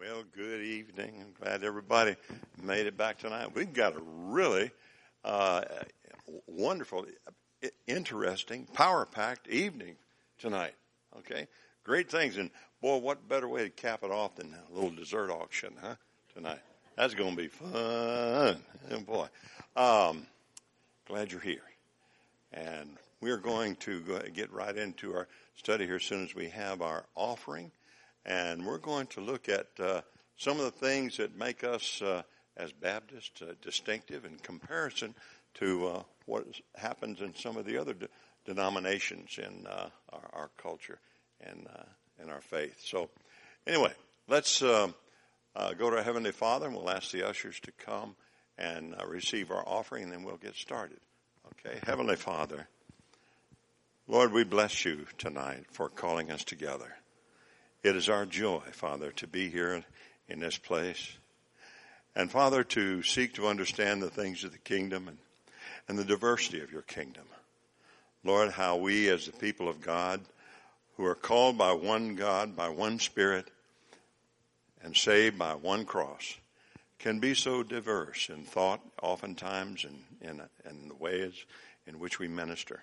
[0.00, 1.12] Well, good evening.
[1.20, 2.16] I'm glad everybody
[2.62, 3.54] made it back tonight.
[3.54, 4.70] We've got a really
[5.26, 5.60] uh,
[6.46, 7.04] wonderful,
[7.86, 9.96] interesting, power packed evening
[10.38, 10.72] tonight.
[11.18, 11.48] Okay?
[11.84, 12.38] Great things.
[12.38, 12.50] And
[12.80, 15.96] boy, what better way to cap it off than a little dessert auction, huh?
[16.34, 16.60] Tonight.
[16.96, 17.70] That's going to be fun.
[17.70, 19.26] Oh, boy.
[19.76, 20.26] Um,
[21.08, 21.60] glad you're here.
[22.54, 26.48] And we're going to go get right into our study here as soon as we
[26.48, 27.70] have our offering
[28.24, 30.02] and we're going to look at uh,
[30.36, 32.22] some of the things that make us uh,
[32.56, 35.14] as Baptists uh, distinctive in comparison
[35.54, 38.08] to uh, what happens in some of the other de-
[38.44, 40.98] denominations in uh, our, our, culture
[41.40, 41.66] and
[42.22, 42.80] in our faith.
[42.84, 43.08] So,
[43.66, 43.92] anyway,
[44.28, 44.92] let's go
[45.54, 48.14] to our Heavenly Father, and we'll ask the ushers to come
[48.58, 50.98] and receive our offering, and then we'll get started.
[51.66, 52.68] Okay, Heavenly Father.
[54.06, 56.99] Lord, we bless you tonight for calling us together.
[57.82, 59.82] It is our joy, Father, to be here
[60.28, 61.12] in this place.
[62.14, 65.16] And Father, to seek to understand the things of the kingdom and,
[65.88, 67.24] and the diversity of your kingdom.
[68.22, 70.20] Lord, how we as the people of God,
[70.98, 73.50] who are called by one God, by one Spirit,
[74.82, 76.36] and saved by one cross,
[76.98, 81.32] can be so diverse in thought, oftentimes, and in, in the ways
[81.86, 82.82] in which we minister.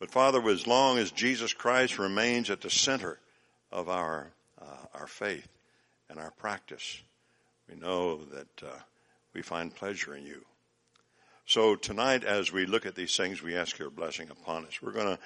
[0.00, 3.20] But Father, as long as Jesus Christ remains at the center
[3.72, 5.48] of our, uh, our faith
[6.08, 7.00] and our practice.
[7.68, 8.78] We know that uh,
[9.34, 10.44] we find pleasure in you.
[11.46, 14.80] So tonight, as we look at these things, we ask your blessing upon us.
[14.80, 15.18] We're going to,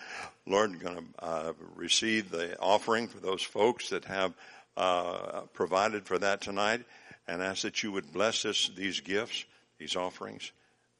[0.46, 4.32] Lord, going to uh, receive the offering for those folks that have
[4.76, 6.84] uh, provided for that tonight,
[7.28, 9.44] and ask that you would bless us these gifts,
[9.78, 10.52] these offerings,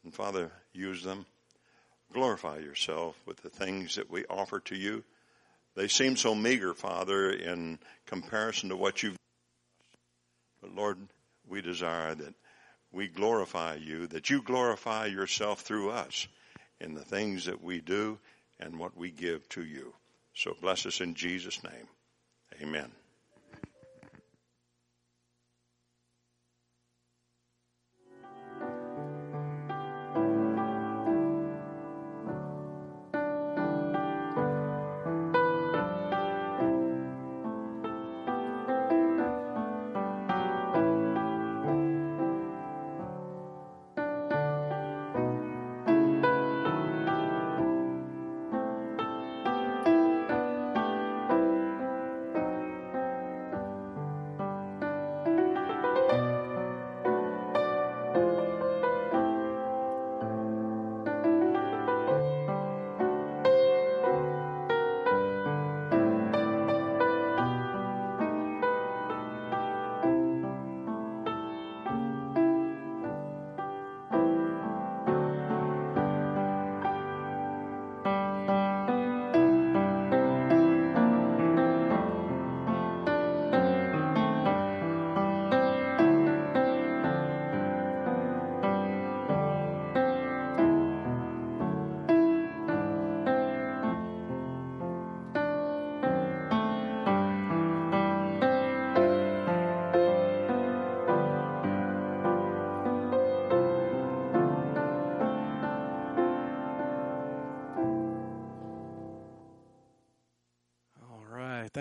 [0.05, 1.27] and Father, use them.
[2.13, 5.03] Glorify yourself with the things that we offer to you.
[5.77, 9.17] They seem so meager, Father, in comparison to what you've.
[10.63, 10.99] But Lord,
[11.47, 12.35] we desire that
[12.93, 16.27] we glorify you, that you glorify yourself through us
[16.81, 18.19] in the things that we do
[18.59, 19.93] and what we give to you.
[20.35, 21.89] So bless us in Jesus' name.
[22.63, 22.91] Amen.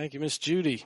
[0.06, 0.86] Thank you, Miss Judy.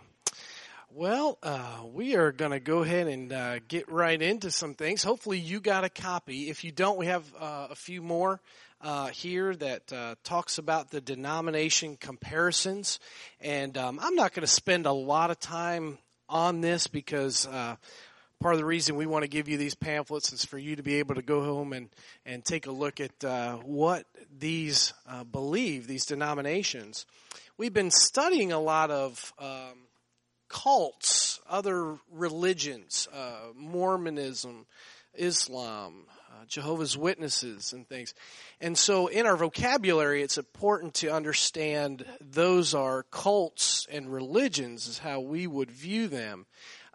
[0.92, 5.04] Well, uh, we are going to go ahead and uh, get right into some things.
[5.04, 6.50] Hopefully, you got a copy.
[6.50, 8.40] If you don't, we have uh, a few more
[8.80, 13.02] uh, here that uh, talks about the denomination comparisons.
[13.42, 15.98] And um, I'm not going to spend a lot of time
[16.30, 17.76] on this because uh,
[18.40, 20.82] part of the reason we want to give you these pamphlets is for you to
[20.82, 21.90] be able to go home and,
[22.26, 24.06] and take a look at what
[24.40, 24.94] these
[25.30, 27.06] believe, these denominations
[27.60, 29.78] we've been studying a lot of um,
[30.48, 34.66] cults, other religions, uh, Mormonism,
[35.14, 38.14] Islam, uh, Jehovah's Witnesses, and things.
[38.62, 44.98] And so, in our vocabulary, it's important to understand those are cults and religions, is
[44.98, 46.46] how we would view them.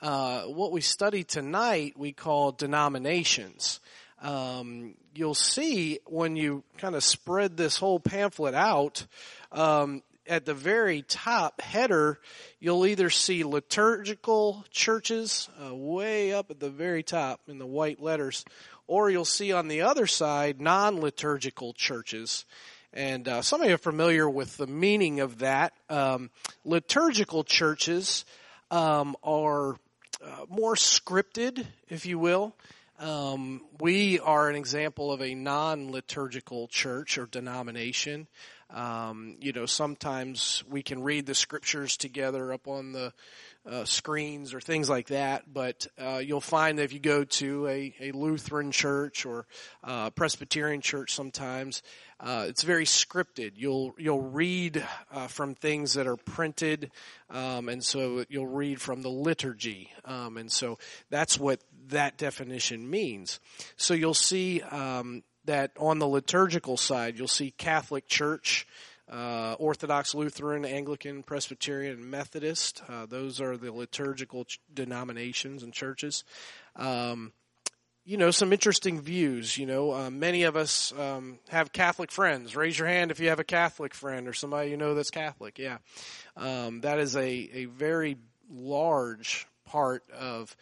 [0.01, 3.81] Uh, what we study tonight, we call denominations.
[4.23, 9.07] Um, you'll see when you kind of spread this whole pamphlet out,
[9.53, 12.19] um, at the very top header,
[12.61, 18.01] you'll either see liturgical churches uh, way up at the very top in the white
[18.01, 18.45] letters,
[18.87, 22.45] or you'll see on the other side non-liturgical churches.
[22.93, 25.73] And uh, some of you are familiar with the meaning of that.
[25.91, 26.31] Um,
[26.65, 28.25] liturgical churches
[28.71, 29.77] um, are
[30.25, 32.55] uh, more scripted, if you will.
[33.01, 38.29] Um, we are an example of a non-liturgical church or denomination.
[38.75, 43.13] Um, you know, sometimes we can read the scriptures together up on the
[43.67, 45.53] uh, screens or things like that.
[45.53, 49.47] But uh, you'll find that if you go to a, a Lutheran church or
[49.85, 51.83] uh, Presbyterian church, sometimes
[52.21, 53.53] uh, it's very scripted.
[53.57, 56.91] You'll you'll read uh, from things that are printed,
[57.31, 60.79] um, and so you'll read from the liturgy, um, and so
[61.11, 63.41] that's what that definition means.
[63.77, 64.63] So you'll see.
[64.63, 68.67] Um, that on the liturgical side, you'll see Catholic Church,
[69.11, 72.83] uh, Orthodox Lutheran, Anglican, Presbyterian, Methodist.
[72.89, 76.25] Uh, those are the liturgical ch- denominations and churches.
[76.77, 77.33] Um,
[78.07, 79.57] you know, some interesting views.
[79.57, 82.55] You know, uh, many of us um, have Catholic friends.
[82.55, 85.59] Raise your hand if you have a Catholic friend or somebody you know that's Catholic.
[85.59, 85.79] Yeah,
[86.37, 88.17] um, that is a a very
[88.51, 90.55] large part of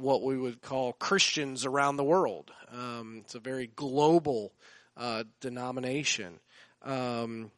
[0.00, 2.50] what we would call Christians around the world.
[2.72, 4.52] Um, it's a very global
[4.96, 6.40] uh, denomination.
[6.82, 7.50] Um,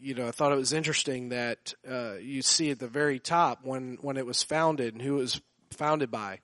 [0.00, 3.60] you know, I thought it was interesting that uh, you see at the very top
[3.64, 5.40] when when it was founded and who it was
[5.70, 6.40] founded by.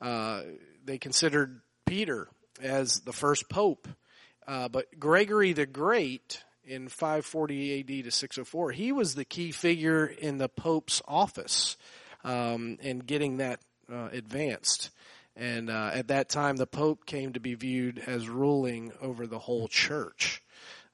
[0.00, 0.42] Uh,
[0.84, 2.28] they considered Peter
[2.60, 3.88] as the first pope,
[4.46, 10.06] uh, but Gregory the Great in 540 AD to 604, he was the key figure
[10.06, 11.76] in the pope's office
[12.24, 13.60] um, and getting that
[13.90, 14.90] uh, advanced.
[15.36, 19.38] And uh, at that time, the pope came to be viewed as ruling over the
[19.38, 20.42] whole church.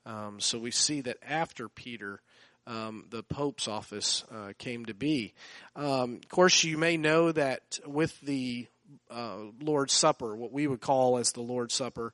[0.05, 2.21] Um, so we see that after Peter,
[2.67, 5.35] um, the Pope's office uh, came to be.
[5.77, 8.67] Um, of course, you may know that with the
[9.11, 12.13] uh, Lord's Supper, what we would call as the Lord's Supper,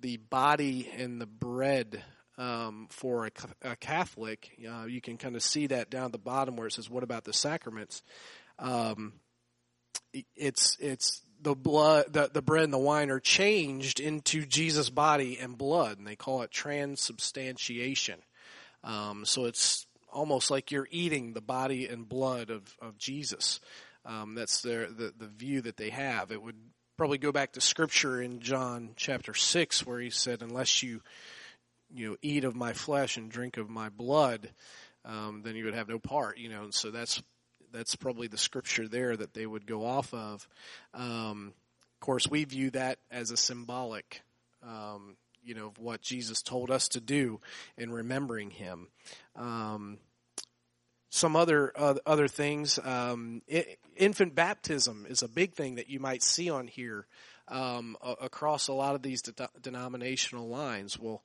[0.00, 2.02] the body and the bread
[2.38, 3.30] um, for a,
[3.70, 6.72] a Catholic, uh, you can kind of see that down at the bottom where it
[6.72, 8.02] says, "What about the sacraments?"
[8.58, 9.14] Um,
[10.36, 15.38] it's it's the blood, the, the bread and the wine are changed into Jesus' body
[15.38, 18.20] and blood, and they call it transubstantiation.
[18.84, 23.60] Um, so it's almost like you're eating the body and blood of, of Jesus.
[24.04, 26.30] Um, that's their, the, the view that they have.
[26.30, 26.56] It would
[26.96, 31.00] probably go back to scripture in John chapter 6 where he said, unless you,
[31.92, 34.50] you know, eat of my flesh and drink of my blood,
[35.04, 37.22] um, then you would have no part, you know, and so that's
[37.72, 40.46] that's probably the scripture there that they would go off of.
[40.94, 41.52] Um,
[41.94, 44.22] of course, we view that as a symbolic,
[44.62, 47.40] um, you know, of what Jesus told us to do
[47.76, 48.88] in remembering Him.
[49.36, 49.98] Um,
[51.10, 52.78] some other uh, other things.
[52.82, 57.06] Um, it, infant baptism is a big thing that you might see on here
[57.48, 60.98] um, across a lot of these de- denominational lines.
[60.98, 61.22] Well,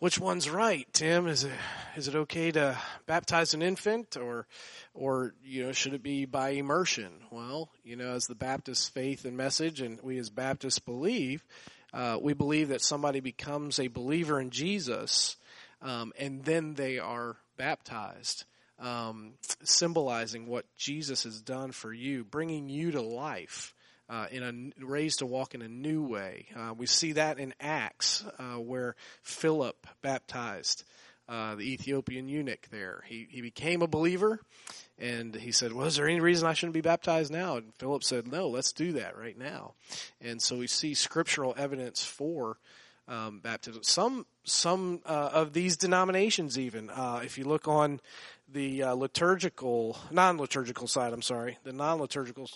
[0.00, 1.26] which one's right, Tim?
[1.26, 1.52] Is it
[1.94, 2.76] is it okay to
[3.06, 4.46] baptize an infant, or
[4.94, 7.12] or you know should it be by immersion?
[7.30, 11.44] Well, you know, as the Baptist faith and message, and we as Baptists believe,
[11.92, 15.36] uh, we believe that somebody becomes a believer in Jesus,
[15.82, 18.44] um, and then they are baptized,
[18.78, 23.74] um, symbolizing what Jesus has done for you, bringing you to life
[24.10, 26.46] uh, in a raised to walk in a new way.
[26.54, 30.84] Uh, we see that in Acts, uh, where Philip baptized
[31.28, 32.66] uh, the Ethiopian eunuch.
[32.70, 34.40] There, he he became a believer,
[34.98, 38.02] and he said, "Well, is there any reason I shouldn't be baptized now?" And Philip
[38.02, 39.74] said, "No, let's do that right now."
[40.20, 42.58] And so we see scriptural evidence for.
[43.08, 43.82] Um, baptism.
[43.82, 48.00] Some some uh, of these denominations, even uh, if you look on
[48.52, 52.48] the uh, liturgical, non-liturgical side, I'm sorry, the non-liturgical,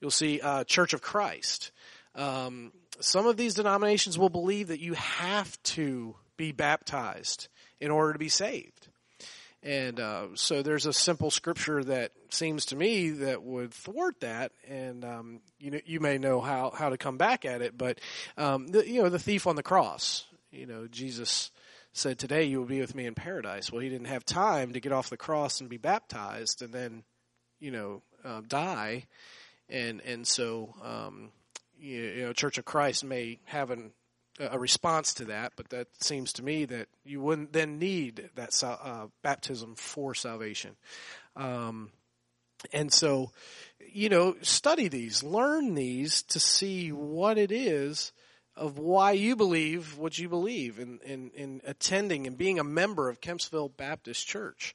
[0.00, 1.72] you'll see uh, Church of Christ.
[2.14, 7.48] Um, some of these denominations will believe that you have to be baptized
[7.80, 8.88] in order to be saved.
[9.62, 14.52] And uh, so there's a simple scripture that seems to me that would thwart that,
[14.66, 17.98] and um, you know you may know how how to come back at it, but
[18.38, 21.50] um, the, you know the thief on the cross, you know Jesus
[21.92, 23.70] said, Today you will be with me in paradise.
[23.70, 27.04] Well, he didn't have time to get off the cross and be baptized and then,
[27.58, 29.06] you know, uh, die.
[29.68, 31.30] And, and so, um,
[31.78, 33.92] you, you, know, Church of Christ may have an,
[34.38, 38.50] a response to that, but that seems to me that you wouldn't then need that
[38.62, 40.76] uh, baptism for salvation.
[41.36, 41.90] Um,
[42.72, 43.32] and so,
[43.92, 48.12] you know, study these, learn these to see what it is
[48.56, 53.08] of why you believe what you believe in, in, in attending and being a member
[53.08, 54.74] of Kempsville Baptist Church.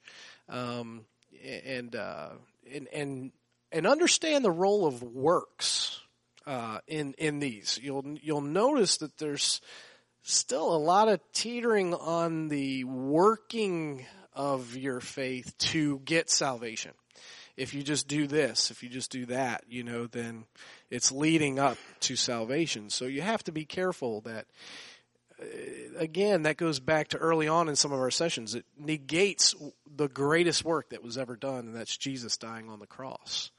[0.49, 1.05] Um,
[1.43, 2.29] and, uh,
[2.73, 3.31] and, and,
[3.71, 5.99] and understand the role of works,
[6.47, 7.79] uh, in, in these.
[7.81, 9.61] You'll, you'll notice that there's
[10.21, 16.91] still a lot of teetering on the working of your faith to get salvation.
[17.57, 20.45] If you just do this, if you just do that, you know, then
[20.89, 22.89] it's leading up to salvation.
[22.89, 24.45] So you have to be careful that,
[25.41, 25.45] uh,
[25.97, 28.55] again, that goes back to early on in some of our sessions.
[28.55, 29.55] It negates
[29.95, 33.51] the greatest work that was ever done, and that's Jesus dying on the cross.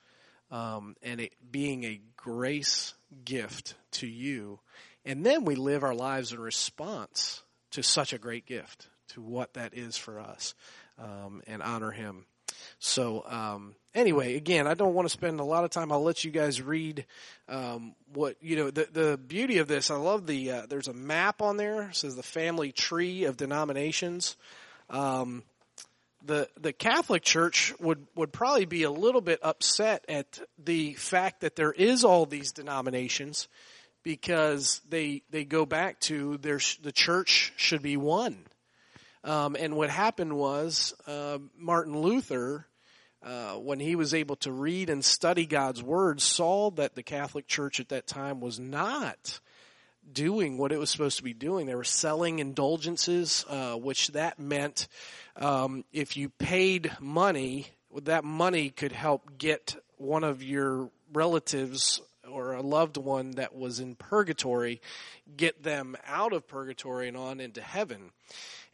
[0.50, 4.60] Um, and it being a grace gift to you.
[5.04, 9.54] And then we live our lives in response to such a great gift, to what
[9.54, 10.54] that is for us,
[10.98, 12.26] um, and honor Him.
[12.78, 15.90] So, um, anyway, again, I don't want to spend a lot of time.
[15.90, 17.06] I'll let you guys read
[17.48, 18.70] um, what you know.
[18.70, 20.52] The the beauty of this, I love the.
[20.52, 21.88] Uh, there's a map on there.
[21.88, 24.36] It says the family tree of denominations.
[24.88, 25.42] Um,
[26.24, 31.40] the the Catholic Church would would probably be a little bit upset at the fact
[31.40, 33.48] that there is all these denominations
[34.02, 38.36] because they they go back to their the church should be one.
[39.24, 42.64] Um, and what happened was uh, Martin Luther,
[43.22, 47.46] uh, when he was able to read and study God's word, saw that the Catholic
[47.46, 49.40] Church at that time was not
[50.12, 51.66] doing what it was supposed to be doing.
[51.66, 54.88] They were selling indulgences, uh, which that meant
[55.36, 57.66] um, if you paid money,
[58.02, 63.80] that money could help get one of your relatives or a loved one that was
[63.80, 64.80] in purgatory,
[65.36, 68.10] get them out of purgatory and on into heaven.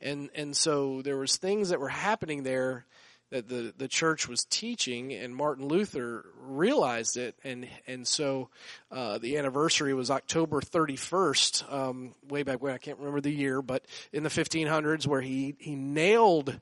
[0.01, 2.87] And and so there was things that were happening there
[3.33, 8.51] that the, the church was teaching, and Martin Luther realized it, and and so
[8.91, 13.63] uh, the anniversary was October 31st, um, way back when I can't remember the year,
[13.63, 16.61] but in the 1500s, where he he nailed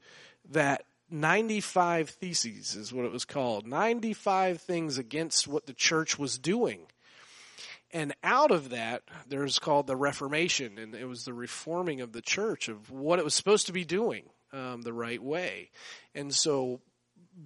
[0.53, 6.39] that 95 theses is what it was called, 95 things against what the church was
[6.39, 6.83] doing.
[7.93, 12.23] And out of that, there's called the Reformation, and it was the reforming of the
[12.23, 14.23] church of what it was supposed to be doing
[14.53, 15.71] um, the right way.
[16.15, 16.81] And so,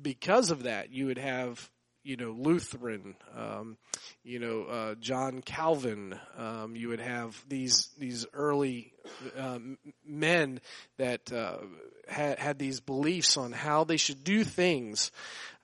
[0.03, 1.71] because of that, you would have
[2.05, 3.79] you know Lutheran, um,
[4.23, 6.19] you know uh, John Calvin.
[6.37, 8.93] Um, you would have these these early
[9.37, 10.61] um, men
[10.99, 11.59] that uh,
[12.07, 15.11] had had these beliefs on how they should do things,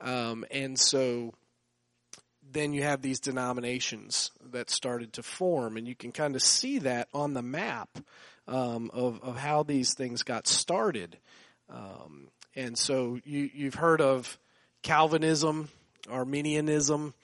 [0.00, 1.34] um, and so
[2.52, 6.78] then you have these denominations that started to form, and you can kind of see
[6.80, 7.98] that on the map
[8.50, 11.16] um, of of how these things got started.
[11.70, 14.38] Um, and so you you've heard of
[14.82, 15.68] Calvinism,
[16.10, 17.14] Arminianism.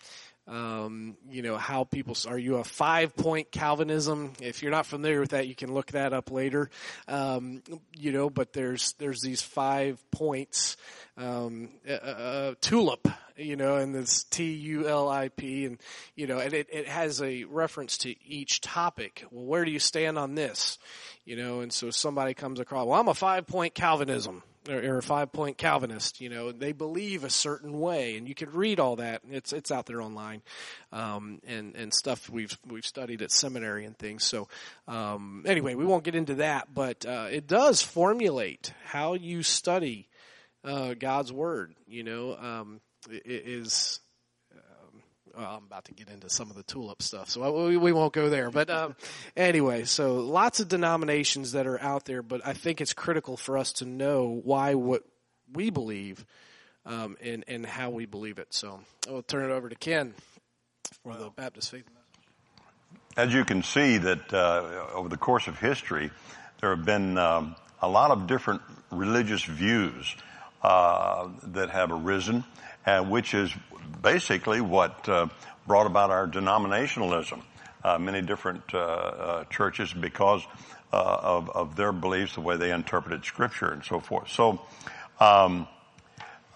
[0.48, 4.32] Um, you know how people are you a five point Calvinism?
[4.40, 6.70] If you're not familiar with that, you can look that up later.
[7.08, 7.64] Um,
[7.98, 10.76] you know, but there's there's these five points.
[11.16, 15.78] Um, uh, uh, tulip you know, and this T U L I P, and
[16.14, 19.24] you know, and it, it has a reference to each topic.
[19.30, 20.78] Well, where do you stand on this?
[21.24, 25.02] You know, and so somebody comes across, well, I'm a five point Calvinism or, a
[25.02, 26.20] five point Calvinist.
[26.20, 29.22] You know, they believe a certain way, and you can read all that.
[29.30, 30.42] It's it's out there online,
[30.92, 34.24] um, and and stuff we've we've studied at seminary and things.
[34.24, 34.48] So
[34.88, 40.08] um, anyway, we won't get into that, but uh, it does formulate how you study
[40.64, 41.74] uh, God's word.
[41.86, 44.00] You know, um, is
[44.52, 45.02] um,
[45.36, 48.12] well, I'm about to get into some of the tulip stuff, so we, we won't
[48.12, 48.50] go there.
[48.50, 48.96] But um,
[49.36, 53.58] anyway, so lots of denominations that are out there, but I think it's critical for
[53.58, 55.02] us to know why what
[55.52, 56.24] we believe
[56.84, 58.52] um, and and how we believe it.
[58.54, 60.14] So I'll turn it over to Ken
[61.02, 61.84] for the Baptist faith.
[63.16, 66.10] As you can see, that uh, over the course of history,
[66.60, 68.60] there have been um, a lot of different
[68.90, 70.14] religious views
[70.62, 72.44] uh, that have arisen
[72.86, 73.52] which is
[74.02, 75.26] basically what uh,
[75.66, 77.42] brought about our denominationalism.
[77.84, 80.42] Uh, many different uh, uh, churches because
[80.92, 84.28] uh, of, of, their beliefs, the way they interpreted Scripture, and so forth.
[84.28, 84.60] So,
[85.20, 85.68] um,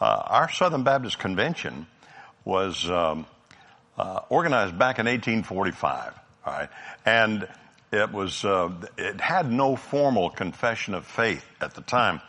[0.00, 1.86] our Southern Baptist Convention
[2.44, 3.26] was um,
[4.28, 6.14] organized back in 1845.
[6.46, 6.68] All right,
[7.04, 7.46] and
[7.92, 8.44] it was
[8.96, 12.20] it had no formal confession of faith at the time,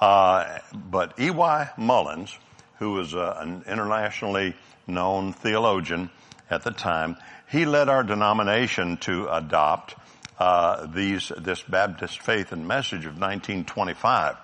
[0.00, 1.70] but E.Y.
[1.76, 2.38] Mullins
[2.80, 4.56] who was uh, an internationally
[4.88, 6.10] known theologian
[6.50, 7.16] at the time,
[7.48, 9.94] he led our denomination to adopt
[10.38, 14.36] uh, these this Baptist faith and message of 1925.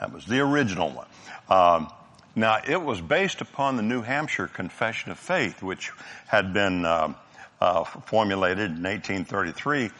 [0.00, 1.06] That was the original one.
[1.48, 1.92] Um,
[2.34, 5.92] now it was based upon the New Hampshire Confession of Faith, which
[6.26, 7.12] had been uh,
[7.60, 9.90] uh, formulated in 1833.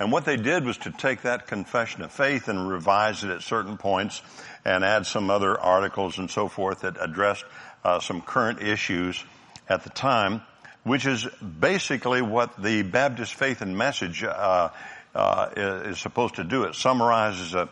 [0.00, 3.42] And what they did was to take that confession of faith and revise it at
[3.42, 4.22] certain points
[4.64, 7.44] and add some other articles and so forth that addressed
[7.84, 9.22] uh, some current issues
[9.68, 10.40] at the time,
[10.84, 14.70] which is basically what the Baptist Faith and Message uh,
[15.14, 16.64] uh, is supposed to do.
[16.64, 17.68] It summarizes a,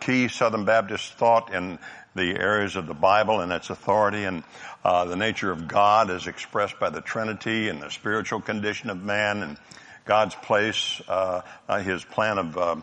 [0.00, 1.78] key Southern Baptist thought in
[2.16, 4.42] the areas of the Bible and its authority and
[4.84, 9.00] uh, the nature of God as expressed by the Trinity and the spiritual condition of
[9.00, 9.56] man and
[10.06, 12.76] God's place, uh, uh, His plan of uh,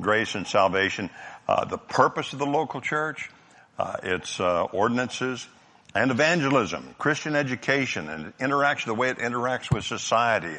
[0.00, 1.08] grace and salvation,
[1.48, 3.30] uh, the purpose of the local church,
[3.78, 5.46] uh, its ordinances,
[5.94, 10.58] and evangelism, Christian education, and interaction, the way it interacts with society.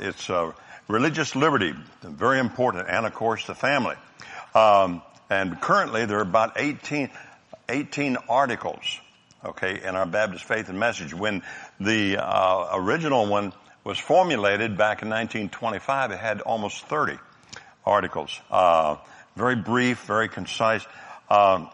[0.00, 0.30] its
[0.88, 3.96] religious liberty, very important, and of course the family.
[4.54, 7.10] Um, and currently there are about 18,
[7.68, 9.00] 18 articles,
[9.44, 11.14] okay, in our Baptist Faith and Message.
[11.14, 11.42] When
[11.80, 13.52] the uh, original one
[13.84, 17.18] was formulated back in 1925, it had almost 30
[17.84, 18.40] articles.
[18.50, 18.96] Uh,
[19.36, 20.84] very brief, very concise.
[21.28, 21.68] Um,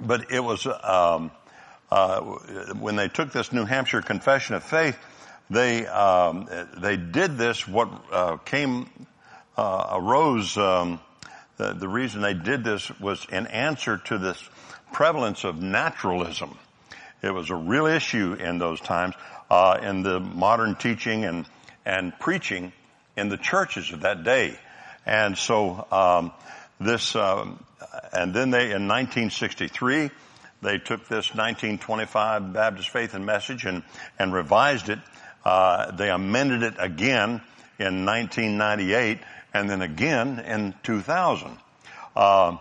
[0.00, 1.30] but it was um,
[1.90, 4.98] uh, when they took this New Hampshire Confession of Faith,
[5.48, 7.66] they um, they did this.
[7.66, 8.90] What uh, came
[9.56, 11.00] uh, arose um,
[11.56, 14.42] the, the reason they did this was in answer to this
[14.92, 16.58] prevalence of naturalism.
[17.22, 19.14] It was a real issue in those times,
[19.50, 21.46] uh, in the modern teaching and,
[21.84, 22.72] and preaching
[23.16, 24.58] in the churches of that day.
[25.04, 26.32] And so, um,
[26.80, 27.64] this, um,
[28.12, 30.10] and then they, in 1963,
[30.62, 33.82] they took this 1925 Baptist Faith and Message and,
[34.18, 34.98] and revised it.
[35.44, 37.40] Uh, they amended it again
[37.78, 39.18] in 1998
[39.54, 41.56] and then again in 2000.
[42.14, 42.56] Uh,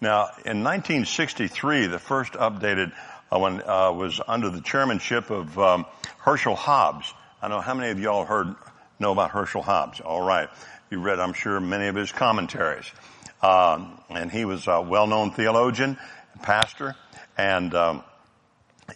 [0.00, 2.92] now, in 1963, the first updated
[3.32, 5.86] uh, one uh, was under the chairmanship of um,
[6.18, 7.14] Herschel Hobbs.
[7.40, 8.54] I know how many of y'all heard
[8.98, 10.00] know about Herschel Hobbs.
[10.00, 10.48] All right,
[10.90, 12.90] you read, I'm sure, many of his commentaries.
[13.42, 15.98] Um, and he was a well-known theologian,
[16.42, 16.94] pastor,
[17.36, 18.04] and um,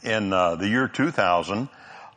[0.03, 1.69] in uh, the year 2000,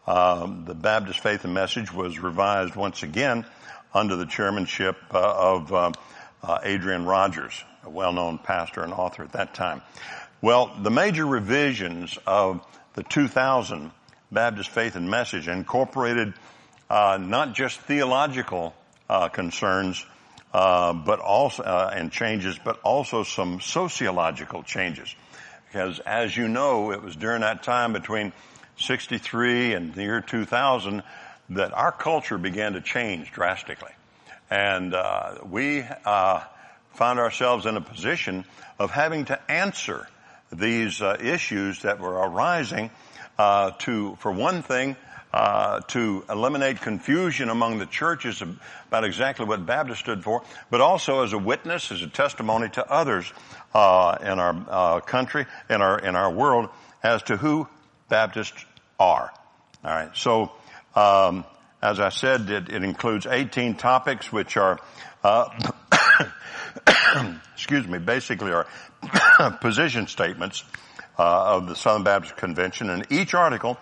[0.05, 3.45] um, the Baptist Faith and Message was revised once again
[3.93, 5.91] under the chairmanship uh, of uh,
[6.43, 9.81] uh, Adrian Rogers, a well-known pastor and author at that time.
[10.41, 13.91] Well, the major revisions of the 2000
[14.31, 16.33] Baptist Faith and Message incorporated
[16.89, 18.73] uh, not just theological
[19.09, 20.05] uh, concerns,
[20.53, 25.13] uh, but also and changes, but also some sociological changes.
[25.67, 28.31] Because as you know, it was during that time between
[28.77, 31.03] 63 and the year 2000
[31.49, 33.91] that our culture began to change drastically.
[34.49, 36.43] And uh, we uh,
[36.93, 38.45] found ourselves in a position
[38.79, 40.07] of having to answer
[40.51, 42.91] these uh, issues that were arising
[43.37, 44.95] uh, to, for one thing,
[45.31, 51.23] uh, to eliminate confusion among the churches about exactly what Baptist stood for, but also
[51.23, 53.31] as a witness, as a testimony to others
[53.73, 56.69] uh, in our country, in our in our world,
[57.03, 57.67] as to who
[58.09, 58.65] Baptists
[58.99, 59.31] are.
[59.83, 60.51] All right, so.
[60.95, 61.45] Um,
[61.81, 64.79] as I said, it, it includes 18 topics which are,
[65.23, 65.49] uh,
[67.53, 68.67] excuse me, basically are
[69.61, 70.63] position statements
[71.17, 73.77] uh, of the Southern Baptist Convention, and each article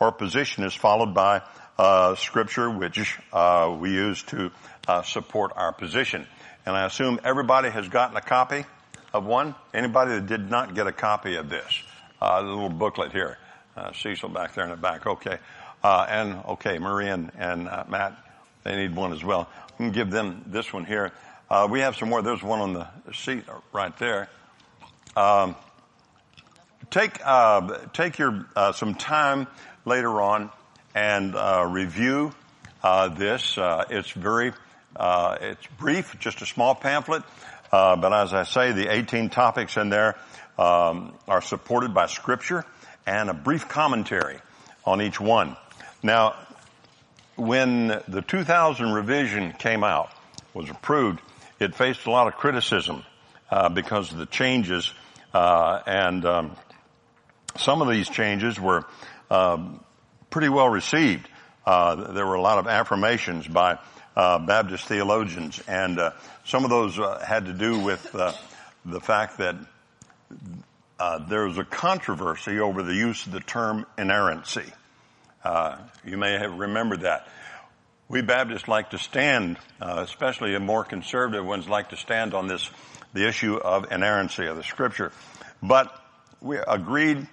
[0.00, 1.42] or position is followed by
[1.78, 4.50] uh, scripture which uh, we use to
[4.86, 6.26] uh, support our position.
[6.66, 8.64] And I assume everybody has gotten a copy
[9.12, 9.54] of one.
[9.74, 11.82] Anybody that did not get a copy of this,
[12.20, 13.38] uh, little booklet here,
[13.94, 15.06] Cecil back there in the back.
[15.06, 15.38] Okay.
[15.82, 18.16] Uh, and okay, Marie and, and uh, Matt,
[18.62, 19.48] they need one as well.
[19.78, 21.12] We can give them this one here.
[21.52, 22.22] Uh, we have some more.
[22.22, 24.30] There's one on the seat right there.
[25.14, 25.54] Um,
[26.90, 29.46] take uh, take your uh, some time
[29.84, 30.50] later on
[30.94, 32.32] and uh, review
[32.82, 33.58] this.
[33.58, 34.54] it's very
[34.96, 37.22] it's brief, just a small pamphlet.
[37.70, 40.16] but as I say, the 18 topics in there
[40.58, 42.64] um, are supported by Scripture
[43.06, 44.38] and a brief commentary
[44.86, 45.58] on each one.
[46.02, 46.34] Now,
[47.36, 50.10] when the 2000 revision came out,
[50.54, 51.20] was approved,
[51.62, 53.04] it faced a lot of criticism
[53.50, 54.92] uh, because of the changes,
[55.32, 56.56] uh, and um,
[57.56, 58.84] some of these changes were
[59.30, 59.82] um,
[60.30, 61.28] pretty well received.
[61.64, 63.78] Uh, there were a lot of affirmations by
[64.16, 66.10] uh, Baptist theologians, and uh,
[66.44, 69.56] some of those uh, had to do with the fact that
[71.28, 74.72] there was a controversy over the use of the term inerrancy.
[76.04, 77.28] You may have remembered that.
[78.12, 82.46] We Baptists like to stand, uh, especially the more conservative ones like to stand on
[82.46, 82.70] this,
[83.14, 85.12] the issue of inerrancy of the scripture.
[85.62, 85.98] But
[86.42, 87.26] we agreed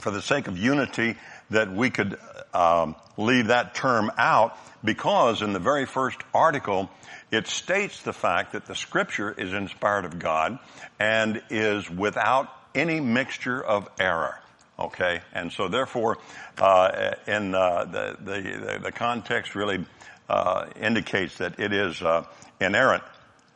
[0.00, 1.16] for the sake of unity
[1.50, 2.20] that we could
[2.54, 6.88] um, leave that term out because in the very first article
[7.32, 10.60] it states the fact that the scripture is inspired of God
[11.00, 14.38] and is without any mixture of error.
[14.78, 16.18] Okay, and so therefore,
[16.58, 19.82] uh, in uh, the, the, the context really
[20.28, 22.26] uh, indicates that it is uh,
[22.60, 23.02] inerrant,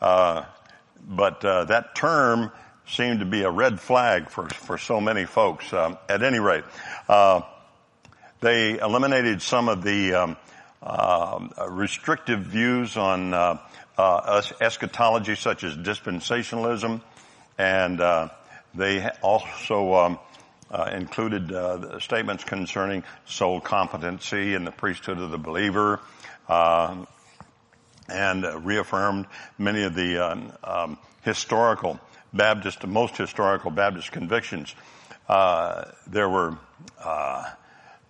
[0.01, 0.45] uh,
[1.07, 2.51] but uh, that term
[2.87, 5.71] seemed to be a red flag for, for so many folks.
[5.75, 6.65] Um, at any rate,
[7.07, 7.43] uh,
[8.41, 10.37] they eliminated some of the um,
[10.83, 13.35] uh, restrictive views on
[13.99, 17.03] eschatology, such as dispensationalism,
[17.59, 18.31] and uh,
[18.75, 20.19] they also um,
[20.71, 21.53] uh, included
[22.01, 26.01] statements concerning soul competency and the priesthood of the believer,
[26.49, 27.07] and
[28.67, 29.27] reaffirmed
[29.59, 32.01] many of the um, um, historical
[32.33, 34.75] Baptist, most historical Baptist convictions.
[35.29, 36.57] there were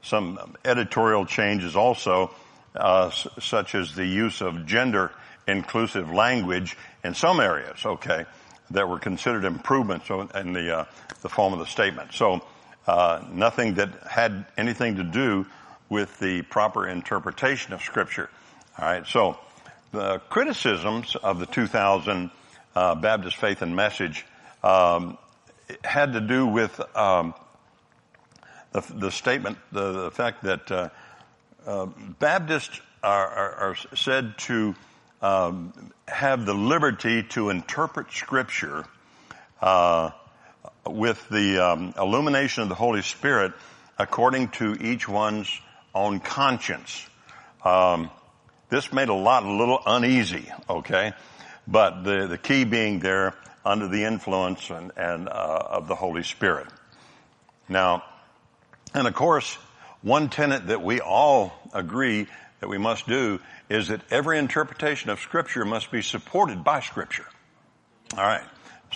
[0.03, 2.31] some editorial changes also,
[2.75, 5.12] uh, such as the use of gender
[5.46, 8.25] inclusive language in some areas, okay,
[8.70, 10.85] that were considered improvements in the, uh,
[11.22, 12.12] the form of the statement.
[12.12, 12.42] So,
[12.87, 15.46] uh, nothing that had anything to do
[15.88, 18.30] with the proper interpretation of scripture.
[18.78, 19.38] Alright, so,
[19.92, 22.30] the criticisms of the 2000
[22.74, 24.24] uh, Baptist Faith and Message
[24.62, 25.18] um,
[25.83, 27.35] had to do with um,
[28.72, 30.88] the, the, statement, the, the fact that uh,
[31.66, 31.87] uh,
[32.18, 34.74] Baptists are, are, are, said to
[35.22, 38.85] um, have the liberty to interpret Scripture
[39.61, 40.11] uh,
[40.87, 43.52] with the um, illumination of the Holy Spirit
[43.98, 45.61] according to each one's
[45.94, 47.06] own conscience.
[47.64, 48.11] Um,
[48.70, 51.12] this made a lot a little uneasy, okay,
[51.66, 56.22] but the the key being there under the influence and, and uh, of the Holy
[56.22, 56.66] Spirit.
[57.68, 58.04] Now,
[58.94, 59.54] and of course,
[60.02, 62.26] one tenet that we all agree
[62.61, 67.27] that we must do is that every interpretation of scripture must be supported by scripture.
[68.16, 68.44] All right.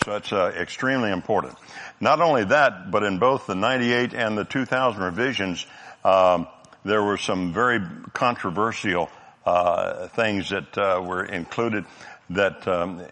[0.03, 1.55] So that's uh, extremely important.
[2.01, 5.65] Not only that, but in both the 98 and the 2000 revisions,
[6.03, 6.47] um,
[6.83, 7.79] there were some very
[8.13, 9.09] controversial
[9.45, 11.85] uh, things that uh, were included
[12.31, 13.05] that um,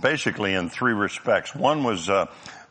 [0.00, 1.54] basically in three respects.
[1.54, 2.26] One was uh,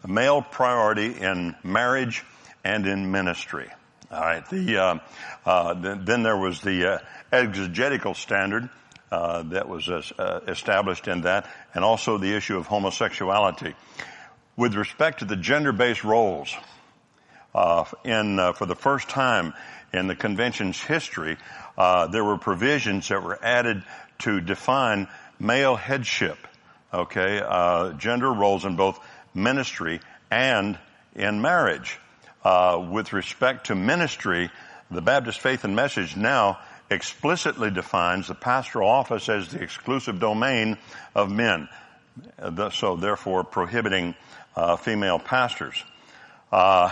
[0.08, 2.24] male priority in marriage
[2.64, 3.70] and in ministry.
[4.12, 4.46] All right.
[4.50, 5.00] The, uh,
[5.46, 6.98] uh, then there was the uh,
[7.32, 8.70] exegetical standard
[9.10, 13.74] uh, that was uh, established in that, and also the issue of homosexuality.
[14.58, 16.54] With respect to the gender-based roles,
[17.56, 19.54] uh, in for the first time
[19.94, 21.38] in the convention's history,
[21.78, 23.82] there were provisions that were added
[24.20, 25.08] to define
[25.40, 26.38] male headship.
[26.94, 27.40] Okay,
[27.98, 29.00] gender roles in both
[29.34, 30.78] ministry and
[31.16, 31.98] in marriage
[32.44, 34.50] uh, with respect to ministry,
[34.90, 40.78] the Baptist Faith and Message now explicitly defines the pastoral office as the exclusive domain
[41.16, 41.70] of men.
[42.74, 44.16] So therefore prohibiting
[44.56, 45.82] uh, female pastors.
[46.52, 46.92] Uh,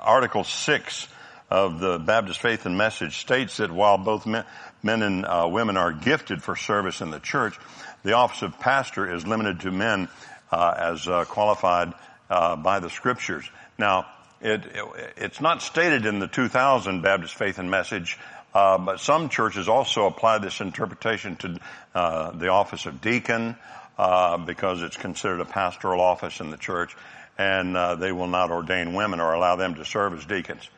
[0.00, 1.08] Article 6
[1.50, 4.44] of the Baptist Faith and Message states that while both men,
[4.82, 7.56] men and uh, women are gifted for service in the church,
[8.02, 10.08] the office of pastor is limited to men
[10.50, 11.92] uh, as uh, qualified
[12.28, 13.48] by the scriptures.
[13.78, 14.06] Now,
[14.40, 18.18] it, it, it's not stated in the 2000 Baptist Faith and Message,
[18.54, 21.58] uh, but some churches also apply this interpretation to
[21.94, 23.56] uh, the office of deacon
[23.98, 26.96] uh, because it's considered a pastoral office in the church,
[27.36, 30.68] and uh, they will not ordain women or allow them to serve as deacons.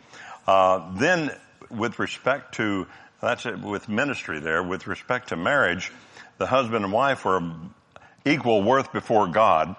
[0.47, 1.31] Uh, then,
[1.71, 2.87] with respect to
[3.21, 4.63] that's it with ministry there.
[4.63, 5.93] With respect to marriage,
[6.39, 7.43] the husband and wife are
[8.25, 9.77] equal worth before God.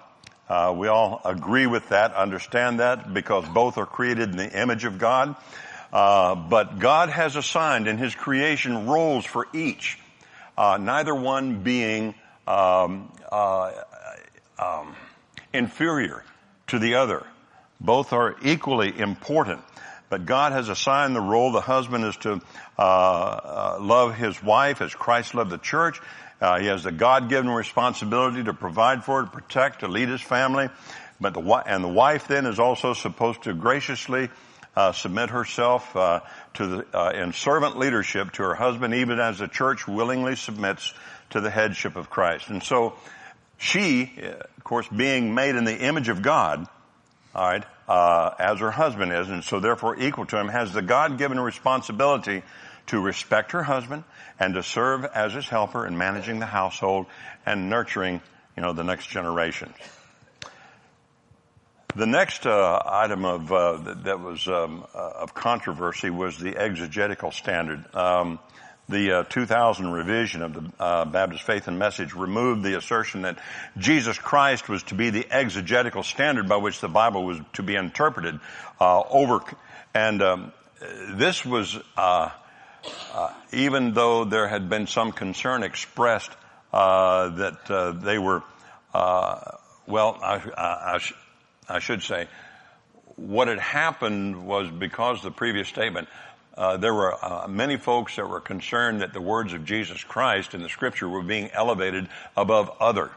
[0.48, 4.84] Uh, we all agree with that, understand that, because both are created in the image
[4.84, 5.36] of God.
[5.92, 9.98] Uh, but God has assigned in His creation roles for each,
[10.56, 12.14] uh, neither one being
[12.46, 13.72] um, uh,
[14.58, 14.94] um,
[15.52, 16.24] inferior
[16.68, 17.26] to the other.
[17.80, 19.60] Both are equally important.
[20.12, 21.52] But God has assigned the role.
[21.52, 22.42] The husband is to
[22.78, 26.02] uh, uh, love his wife as Christ loved the church.
[26.42, 30.68] Uh, he has the God-given responsibility to provide for, to protect, to lead his family.
[31.20, 34.28] But the and the wife then is also supposed to graciously
[34.74, 36.20] uh, submit herself uh,
[36.54, 40.92] to the uh, in servant leadership to her husband, even as the church willingly submits
[41.30, 42.48] to the headship of Christ.
[42.48, 42.94] And so,
[43.56, 46.66] she, of course, being made in the image of God,
[47.36, 50.82] all right, uh, as her husband is, and so therefore equal to him, has the
[50.82, 52.42] God-given responsibility
[52.88, 54.04] to respect her husband
[54.38, 57.06] and to serve as his helper in managing the household
[57.46, 58.20] and nurturing,
[58.56, 59.72] you know, the next generation.
[61.94, 67.32] The next uh, item of uh, that was um, uh, of controversy was the exegetical
[67.32, 67.84] standard.
[67.94, 68.38] Um,
[68.88, 73.38] the uh, 2000 revision of the uh, Baptist Faith and Message removed the assertion that
[73.76, 77.76] Jesus Christ was to be the exegetical standard by which the Bible was to be
[77.76, 78.40] interpreted
[78.80, 79.40] uh, over,
[79.94, 80.52] and um,
[81.10, 81.78] this was
[83.12, 86.30] uh, even though there had been some concern expressed
[86.72, 88.42] uh, that uh, they were
[89.86, 91.14] well, I, I, I, sh-
[91.68, 92.28] I should say,
[93.16, 96.08] what had happened was because the previous statement,
[96.56, 100.54] uh, there were uh, many folks that were concerned that the words of Jesus Christ
[100.54, 103.10] in the scripture were being elevated above other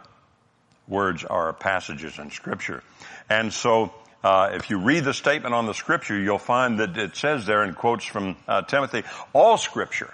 [0.88, 2.84] words or passages in scripture.
[3.30, 3.94] And so,
[4.26, 7.64] uh, if you read the statement on the scripture, you'll find that it says there
[7.64, 10.12] in quotes from uh, Timothy, all scripture,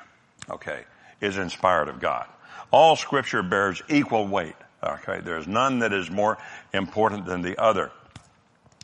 [0.49, 0.81] okay,
[1.21, 2.25] is inspired of God.
[2.71, 4.55] All scripture bears equal weight.
[4.83, 6.37] Okay, there's none that is more
[6.73, 7.89] important than the other.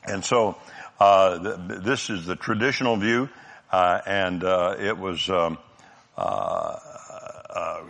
[0.05, 0.55] And so,
[0.97, 3.27] uh, th- this is the traditional view,
[3.69, 5.57] uh, and uh, it was um,
[7.57, 7.81] uh, uh,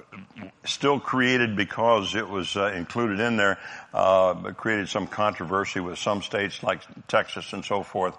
[0.63, 3.59] still created because it was uh, included in there,
[3.91, 8.15] but created some controversy with some states like Texas and so forth,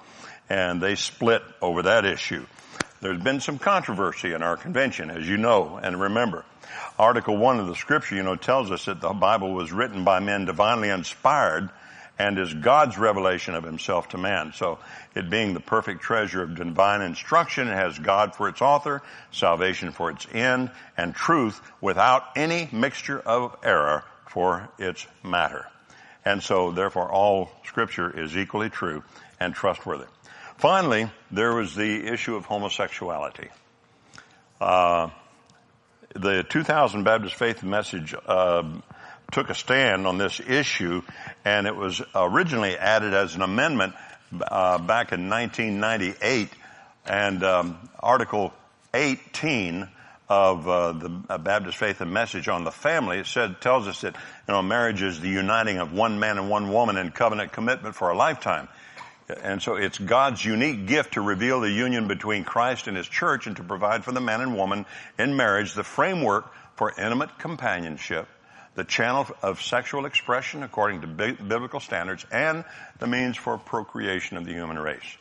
[0.51, 2.45] and they split over that issue.
[3.01, 6.45] There's been some controversy in our convention, as you know and remember.
[6.99, 10.21] Article 1 of the scripture, you know, tells us that the Bible was written by
[10.21, 11.71] men divinely inspired
[12.19, 14.53] and is God's revelation of himself to man.
[14.55, 14.79] So
[15.15, 19.93] it being the perfect treasure of divine instruction, it has God for its author, salvation
[19.93, 25.67] for its end, and truth without any mixture of error for its matter.
[26.25, 29.05] And so therefore all scripture is equally true
[29.39, 30.07] and trustworthy.
[30.57, 33.49] Finally, there was the issue of homosexuality.
[34.61, 35.11] Uh,
[36.15, 38.65] the 2000 Baptist Faith Message uh,
[39.33, 41.03] took a stand on this issue,
[41.45, 43.95] and it was originally added as an amendment
[44.41, 46.49] uh, back in 1998,
[47.07, 48.53] and um, Article
[48.95, 49.89] 18
[50.29, 54.15] of uh, the Baptist Faith and Message on the family, it said tells us that
[54.15, 57.95] you know marriage is the uniting of one man and one woman in covenant commitment
[57.95, 58.69] for a lifetime.
[59.43, 63.47] And so it's God's unique gift to reveal the union between Christ and His church
[63.47, 64.87] and to provide for the man and woman
[65.19, 68.29] in marriage the framework for intimate companionship,
[68.79, 72.65] the channel of sexual expression according to biblical standards, and
[73.01, 75.17] the means for procreation of the human race.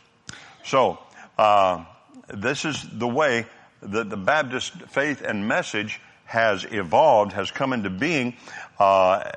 [0.64, 1.00] So,
[1.40, 1.84] uh,
[2.28, 3.48] this is the way
[3.82, 8.36] that the Baptist faith and message has evolved, has come into being
[8.78, 9.32] uh,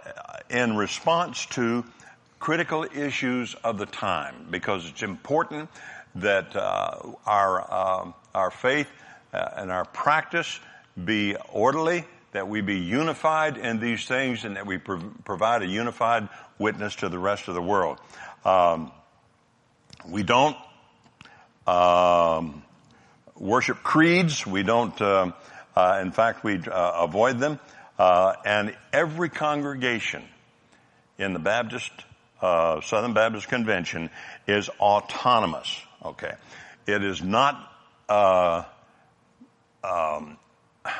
[0.50, 1.82] in response to
[2.40, 5.70] critical issues of the time because it's important
[6.16, 8.88] that uh, our uh, our faith
[9.32, 10.60] uh, and our practice
[11.02, 15.66] be orderly, that we be unified in these things, and that we pro- provide a
[15.66, 17.98] unified witness to the rest of the world.
[18.44, 18.92] Um,
[20.08, 20.56] we don't
[21.66, 22.62] um,
[23.36, 24.46] worship creeds.
[24.46, 25.00] We don't.
[25.00, 25.32] Uh,
[25.76, 27.58] uh, in fact, we uh, avoid them.
[27.98, 30.24] and every congregation
[31.18, 31.92] in the Baptist
[32.40, 34.10] uh, Southern Baptist Convention
[34.46, 35.80] is autonomous.
[36.04, 36.32] Okay,
[36.86, 37.70] it is not
[38.08, 38.62] uh,
[39.84, 40.38] um,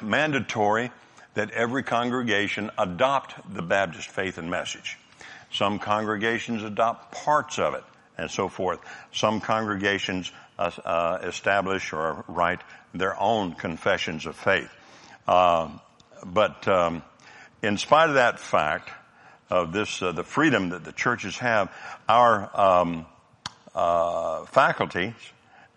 [0.03, 0.91] mandatory
[1.35, 4.99] that every congregation adopt the Baptist faith and message.
[5.53, 7.85] Some congregations adopt parts of it
[8.17, 8.81] and so forth.
[9.13, 12.61] Some congregations uh, uh establish or write
[12.95, 14.71] their own confessions of faith.
[15.27, 15.71] Uh,
[16.25, 17.03] but um,
[17.63, 18.91] in spite of that fact,
[19.51, 21.73] of this, uh, the freedom that the churches have,
[22.09, 23.07] our um,
[23.75, 25.15] uh, faculties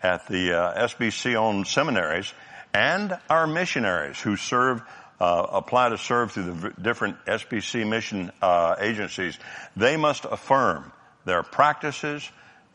[0.01, 2.31] at the uh, SBC-owned seminaries
[2.73, 4.81] and our missionaries who serve
[5.19, 9.37] uh, apply to serve through the different SBC mission uh, agencies,
[9.75, 10.91] they must affirm
[11.25, 12.29] their practices,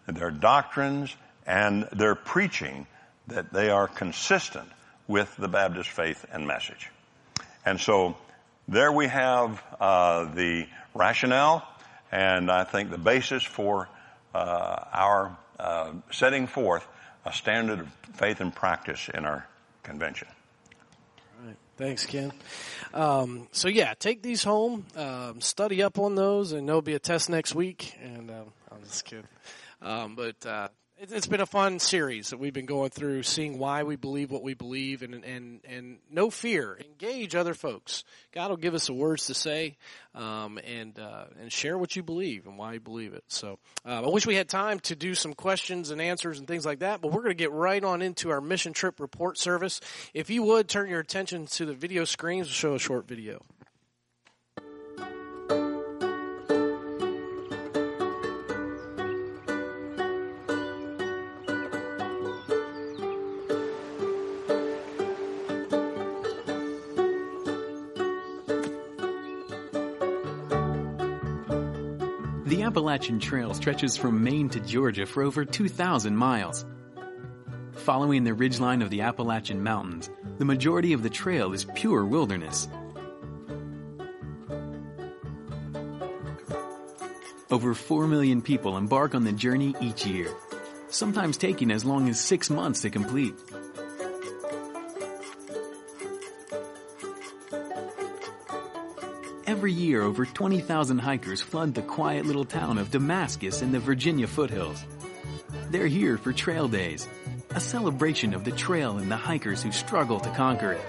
[0.07, 1.15] their doctrines,
[1.47, 2.87] and their preaching
[3.27, 4.69] that they are consistent
[5.07, 6.91] with the Baptist faith and message.
[7.65, 8.17] And so
[8.67, 11.67] there we have uh, the rationale
[12.11, 13.89] and I think the basis for
[14.35, 16.87] uh, our uh, setting forth
[17.25, 19.47] a standard of faith and practice in our
[19.83, 20.29] convention.
[21.79, 22.33] Thanks, Ken.
[22.93, 26.99] Um, so yeah, take these home, um, study up on those, and there'll be a
[26.99, 27.97] test next week.
[28.03, 29.29] And um, I'm just kidding,
[29.81, 30.69] um, but uh,
[31.01, 34.43] it's been a fun series that we've been going through, seeing why we believe what
[34.43, 38.05] we believe, and and and no fear, engage other folks.
[38.33, 39.77] God will give us the words to say,
[40.15, 43.25] um, and uh, and share what you believe and why you believe it.
[43.29, 46.67] So uh, I wish we had time to do some questions and answers and things
[46.67, 49.81] like that, but we're going to get right on into our mission trip report service.
[50.15, 53.45] If you would turn your attention to the video screens, we'll show a short video.
[72.89, 76.65] Appalachian Trail stretches from Maine to Georgia for over 2,000 miles.
[77.73, 82.67] Following the ridgeline of the Appalachian Mountains, the majority of the trail is pure wilderness.
[87.51, 90.33] Over 4 million people embark on the journey each year,
[90.89, 93.35] sometimes taking as long as six months to complete.
[99.49, 104.27] Every year, over 20,000 hikers flood the quiet little town of Damascus in the Virginia
[104.27, 104.85] foothills.
[105.71, 107.09] They're here for Trail Days,
[107.49, 110.85] a celebration of the trail and the hikers who struggle to conquer it.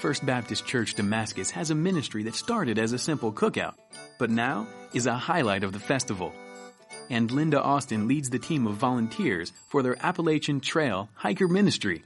[0.00, 3.74] First Baptist Church Damascus has a ministry that started as a simple cookout,
[4.18, 6.32] but now is a highlight of the festival.
[7.12, 12.04] And Linda Austin leads the team of volunteers for their Appalachian Trail Hiker Ministry.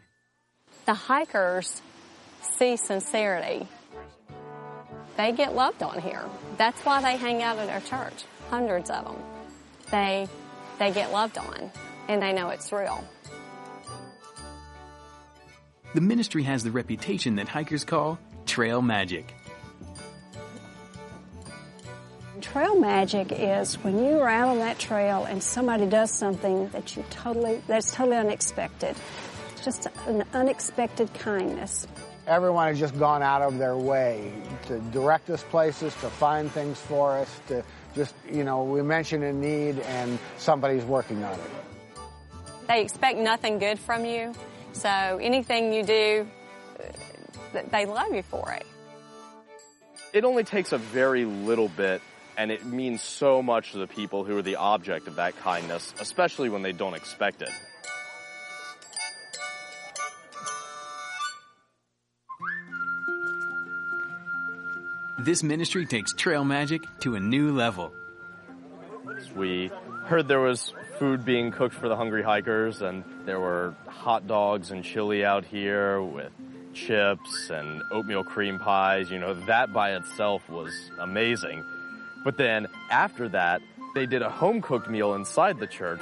[0.85, 1.81] The hikers
[2.43, 3.69] see sincerity.
[5.17, 6.25] They get loved on here.
[6.57, 8.25] That's why they hang out at our church.
[8.51, 9.17] Hundreds of them.
[9.93, 10.27] They,
[10.81, 11.71] they get loved on
[12.09, 13.05] and they know it's real.
[15.95, 19.36] The ministry has the reputation that hikers call trail magic.
[22.57, 26.97] Trail magic is when you are out on that trail and somebody does something that
[26.97, 28.97] you totally, that's totally unexpected.
[29.53, 31.87] It's just an unexpected kindness.
[32.27, 34.33] Everyone has just gone out of their way
[34.69, 37.63] to direct us places, to find things for us, to
[37.95, 41.51] just, you know, we mention a need and somebody's working on it.
[42.69, 44.33] They expect nothing good from you.
[44.73, 46.27] So anything you do,
[46.81, 48.65] uh, they love you for it.
[50.15, 52.01] It only takes a very little bit
[52.37, 55.95] and it means so much to the people who are the object of that kindness,
[56.01, 57.51] especially when they don't expect it.
[65.19, 67.93] This ministry takes trail magic to a new level.
[69.35, 69.73] We
[70.05, 74.71] heard there was food being cooked for the hungry hikers and there were hot dogs
[74.71, 76.31] and chili out here with
[76.75, 79.11] chips and oatmeal cream pies.
[79.11, 81.65] You know, that by itself was amazing.
[82.27, 83.63] But then after that,
[83.95, 86.01] they did a home cooked meal inside the church.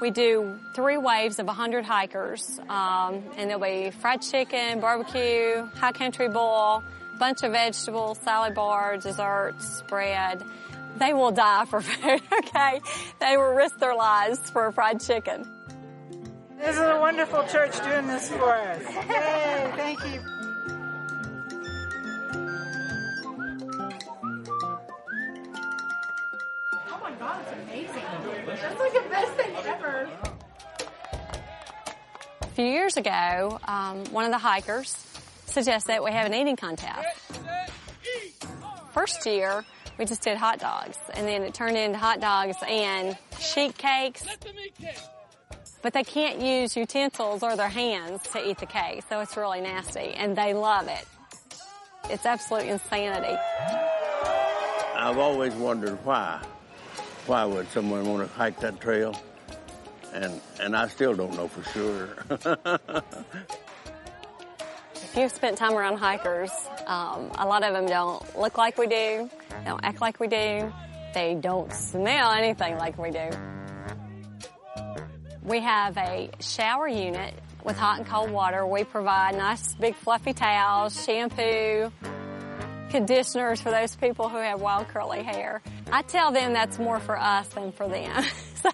[0.00, 5.92] We do three waves of 100 hikers, um, and there'll be fried chicken, barbecue, high
[5.92, 6.82] country bowl,
[7.20, 10.42] bunch of vegetables, salad bar, desserts, bread.
[10.98, 12.80] They will die for food, okay?
[13.20, 15.48] They will risk their lives for fried chicken.
[16.58, 18.82] This is a wonderful church doing this for us.
[18.82, 20.33] Yay, thank you.
[28.76, 30.08] That's like the best thing ever.
[32.42, 34.96] A few years ago, um, one of the hikers
[35.46, 37.06] suggested that we have an eating contest.
[38.92, 39.64] First year,
[39.96, 44.26] we just did hot dogs, and then it turned into hot dogs and sheet cakes.
[45.82, 49.60] But they can't use utensils or their hands to eat the cake, so it's really
[49.60, 51.06] nasty, and they love it.
[52.10, 53.36] It's absolute insanity.
[54.96, 56.42] I've always wondered why.
[57.26, 59.14] Why would someone want to hike that trail?
[60.12, 63.02] And and I still don't know for sure.
[65.14, 66.50] If you've spent time around hikers,
[66.88, 69.30] um, a lot of them don't look like we do,
[69.64, 70.72] don't act like we do,
[71.14, 73.30] they don't smell anything like we do.
[75.44, 77.32] We have a shower unit
[77.62, 78.66] with hot and cold water.
[78.66, 81.92] We provide nice big fluffy towels, shampoo,
[82.94, 85.60] conditioners for those people who have wild curly hair.
[85.90, 88.22] I tell them that's more for us than for them.
[88.62, 88.70] so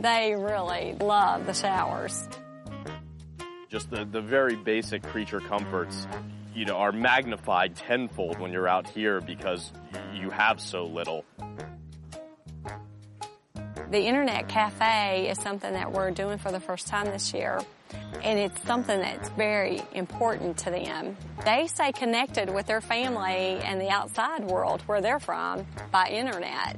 [0.00, 2.28] they really love the showers.
[3.68, 6.08] Just the, the very basic creature comforts,
[6.52, 9.70] you know, are magnified tenfold when you're out here because
[10.12, 11.24] you have so little.
[13.92, 17.60] The Internet Cafe is something that we're doing for the first time this year.
[18.22, 21.16] And it's something that's very important to them.
[21.44, 26.76] They stay connected with their family and the outside world where they're from by internet.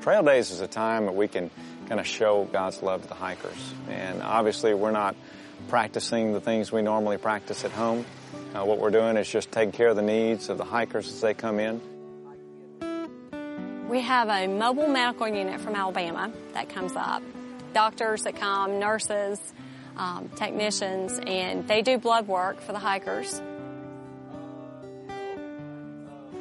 [0.00, 1.50] Trail Days is a time that we can
[1.88, 3.74] kind of show God's love to the hikers.
[3.88, 5.16] And obviously we're not
[5.68, 8.06] practicing the things we normally practice at home.
[8.54, 11.20] Uh, what we're doing is just taking care of the needs of the hikers as
[11.20, 11.80] they come in.
[13.88, 17.22] We have a mobile medical unit from Alabama that comes up.
[17.72, 19.40] Doctors that come, nurses,
[19.96, 23.40] um, technicians, and they do blood work for the hikers.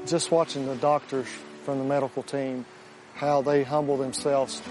[0.07, 1.27] Just watching the doctors
[1.63, 2.65] from the medical team,
[3.15, 4.61] how they humble themselves,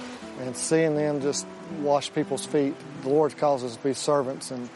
[0.40, 1.46] and seeing them just
[1.80, 2.74] wash people's feet.
[3.02, 4.68] The Lord calls us to be servants, and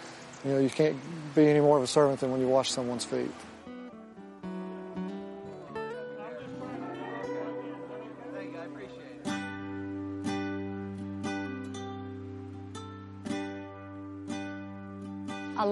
[0.42, 0.96] you know you can't
[1.34, 3.30] be any more of a servant than when you wash someone's feet.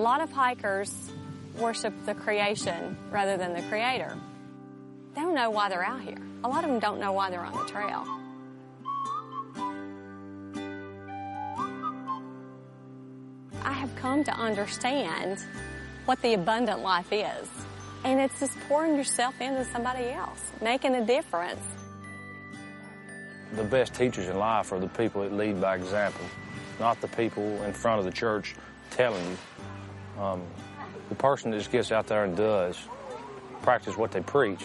[0.06, 1.10] Of hikers
[1.58, 4.16] worship the creation rather than the creator.
[5.14, 6.18] They don't know why they're out here.
[6.44, 8.06] A lot of them don't know why they're on the trail.
[13.64, 15.42] I have come to understand
[16.04, 17.48] what the abundant life is.
[18.04, 21.60] And it's just pouring yourself into somebody else, making a difference.
[23.56, 26.24] The best teachers in life are the people that lead by example,
[26.78, 28.54] not the people in front of the church
[28.90, 29.36] telling you.
[30.18, 30.42] Um,
[31.08, 32.76] the person that just gets out there and does,
[33.62, 34.64] practice what they preach,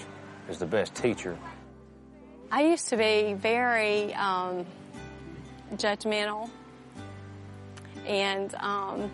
[0.50, 1.38] is the best teacher.
[2.52, 4.66] I used to be very um,
[5.74, 6.50] judgmental,
[8.06, 9.12] and um,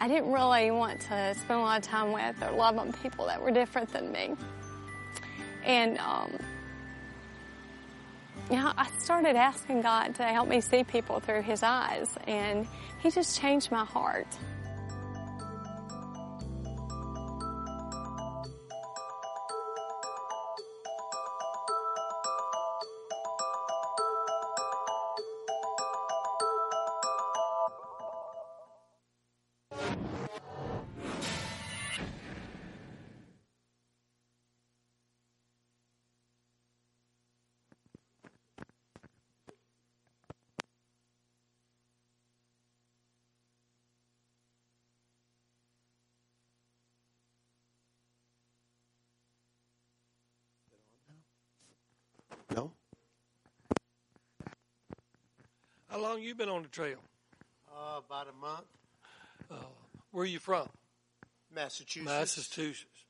[0.00, 3.26] I didn't really want to spend a lot of time with or love on people
[3.26, 4.34] that were different than me.
[5.64, 6.38] And um,
[8.50, 12.66] you know, I started asking God to help me see people through His eyes, and
[13.02, 14.26] He just changed my heart.
[56.16, 56.98] Long you been on the trail?
[57.70, 58.64] Uh, about a month.
[59.50, 59.56] Uh,
[60.12, 60.66] where are you from?
[61.54, 62.06] Massachusetts.
[62.06, 63.04] Massachusetts.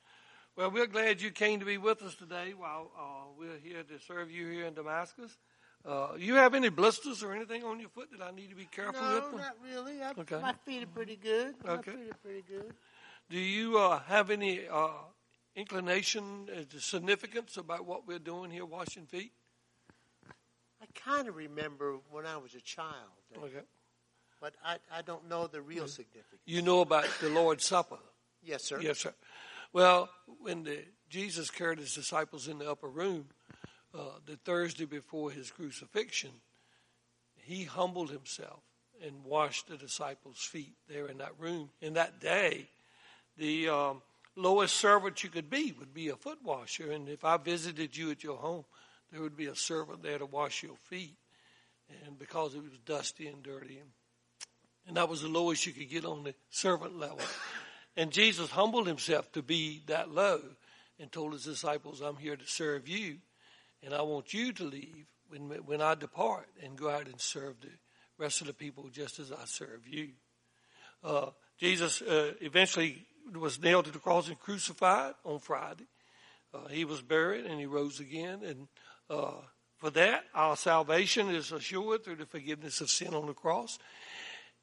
[0.57, 4.01] Well, we're glad you came to be with us today while uh, we're here to
[4.09, 5.37] serve you here in Damascus.
[5.85, 8.65] Uh, you have any blisters or anything on your foot that I need to be
[8.65, 9.33] careful no, with?
[9.33, 10.03] No, not really.
[10.03, 10.41] I, Okay.
[10.41, 11.55] My feet are pretty good.
[11.65, 11.93] My Okay.
[11.93, 12.75] feet are pretty good.
[13.31, 14.89] Do you uh, have any uh,
[15.55, 19.33] inclination to significance about what we're doing here, washing feet?
[20.97, 22.93] I kind of remember when I was a child.
[23.37, 23.65] Okay.
[24.41, 26.41] But I, I don't know the real significance.
[26.45, 27.99] You know about the Lord's Supper.
[28.43, 28.81] Yes, sir.
[28.81, 29.15] Yes, sir.
[29.73, 30.09] Well,
[30.41, 30.79] when the,
[31.09, 33.27] Jesus carried his disciples in the upper room,
[33.95, 36.31] uh, the Thursday before his crucifixion,
[37.37, 38.61] he humbled himself
[39.05, 41.71] and washed the disciples' feet there in that room.
[41.81, 42.69] In that day,
[43.37, 44.03] the um,
[44.37, 46.91] lowest servant you could be would be a foot washer.
[46.91, 48.65] And if I visited you at your home,
[49.13, 51.17] there would be a servant there to wash your feet.
[52.05, 53.81] And because it was dusty and dirty,
[54.87, 57.21] and, that was the lowest you could get on the servant level.
[57.97, 60.41] And Jesus humbled himself to be that low
[61.01, 63.19] and told his disciples, I'm here to serve you,
[63.83, 67.61] and I want you to leave when, when I depart and go out and serve
[67.61, 67.71] the
[68.19, 70.11] rest of the people just as I serve you.
[71.03, 75.87] Uh, Jesus uh, eventually was nailed to the cross and crucified on Friday.
[76.55, 78.41] Uh, he was buried and he rose again.
[78.45, 78.69] And
[79.11, 79.41] uh,
[79.77, 83.79] for that, our salvation is assured through the forgiveness of sin on the cross.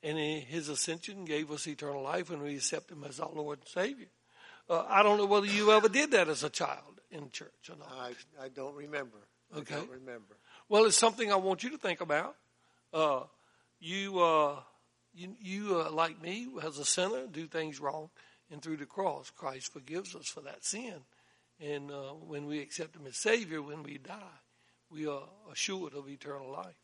[0.02, 3.60] And he- his ascension gave us eternal life when we accept him as our Lord
[3.60, 4.10] and Savior.
[4.70, 7.78] Uh, I don't know whether you ever did that as a child in church or
[7.78, 7.92] not.
[7.92, 8.14] I,
[8.46, 9.18] I don't remember.
[9.56, 9.76] Okay.
[9.76, 10.36] I don't remember.
[10.68, 12.36] Well, it's something I want you to think about.
[12.92, 13.24] Uh,
[13.80, 14.60] you, uh,
[15.14, 18.10] you, you uh, like me, as a sinner, do things wrong,
[18.50, 21.06] and through the cross, Christ forgives us for that sin.
[21.60, 24.40] And uh, when we accept Him as Savior, when we die,
[24.90, 26.76] we are assured of eternal life.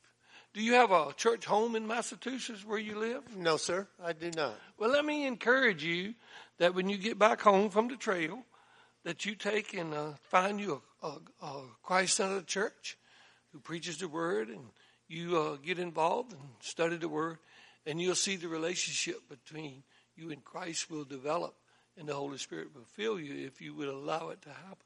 [0.54, 3.38] Do you have a church home in Massachusetts where you live?
[3.38, 4.56] No, sir, I do not.
[4.80, 6.16] Well, let me encourage you
[6.58, 8.44] that when you get back home from the trail,
[9.04, 12.98] that you take and uh, find you a, a, a Christ-centered church
[13.52, 14.66] who preaches the Word, and
[15.08, 17.38] you uh, get involved and study the Word,
[17.86, 19.84] and you'll see the relationship between
[20.16, 21.56] you and Christ will develop,
[22.00, 24.78] and the Holy Spirit will fill you if you would allow it to happen.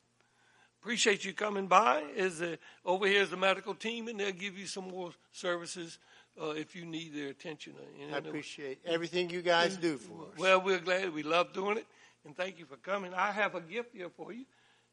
[0.82, 2.04] Appreciate you coming by.
[2.16, 6.00] Is the, over here is the medical team, and they'll give you some more services
[6.42, 7.74] uh, if you need their attention.
[8.02, 10.40] And- I appreciate everything you guys do for us.
[10.40, 11.14] well, we're glad.
[11.14, 11.88] We love doing it.
[12.26, 13.14] And thank you for coming.
[13.14, 14.46] I have a gift here for you.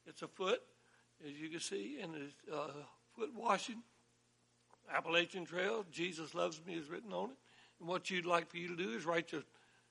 [0.07, 0.61] It's a foot,
[1.25, 2.73] as you can see, and it's uh,
[3.17, 3.83] foot washing.
[4.93, 7.37] Appalachian Trail, Jesus Loves Me is written on it.
[7.79, 9.43] And what you'd like for you to do is write your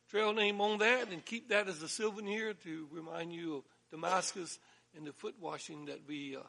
[0.09, 4.59] trail name on that and keep that as a souvenir to remind you of Damascus
[4.95, 6.39] and the foot washing that we uh,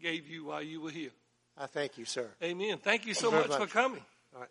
[0.00, 1.10] gave you while you were here.
[1.56, 2.28] I thank you, sir.
[2.42, 2.78] Amen.
[2.78, 4.00] Thank you so Very much, for coming.
[4.34, 4.48] All right.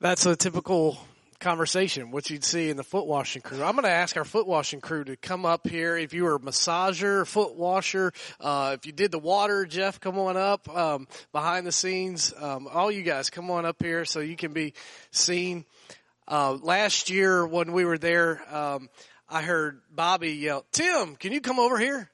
[0.00, 0.98] That's a typical
[1.42, 3.62] conversation, what you'd see in the foot washing crew.
[3.62, 5.98] I'm going to ask our foot washing crew to come up here.
[5.98, 10.18] If you were a massager, foot washer, uh, if you did the water, Jeff, come
[10.18, 12.32] on up um, behind the scenes.
[12.38, 14.72] Um, all you guys, come on up here so you can be
[15.10, 15.64] seen.
[16.28, 18.88] Uh, last year when we were there, um,
[19.28, 22.08] I heard Bobby yell, "Tim, can you come over here?"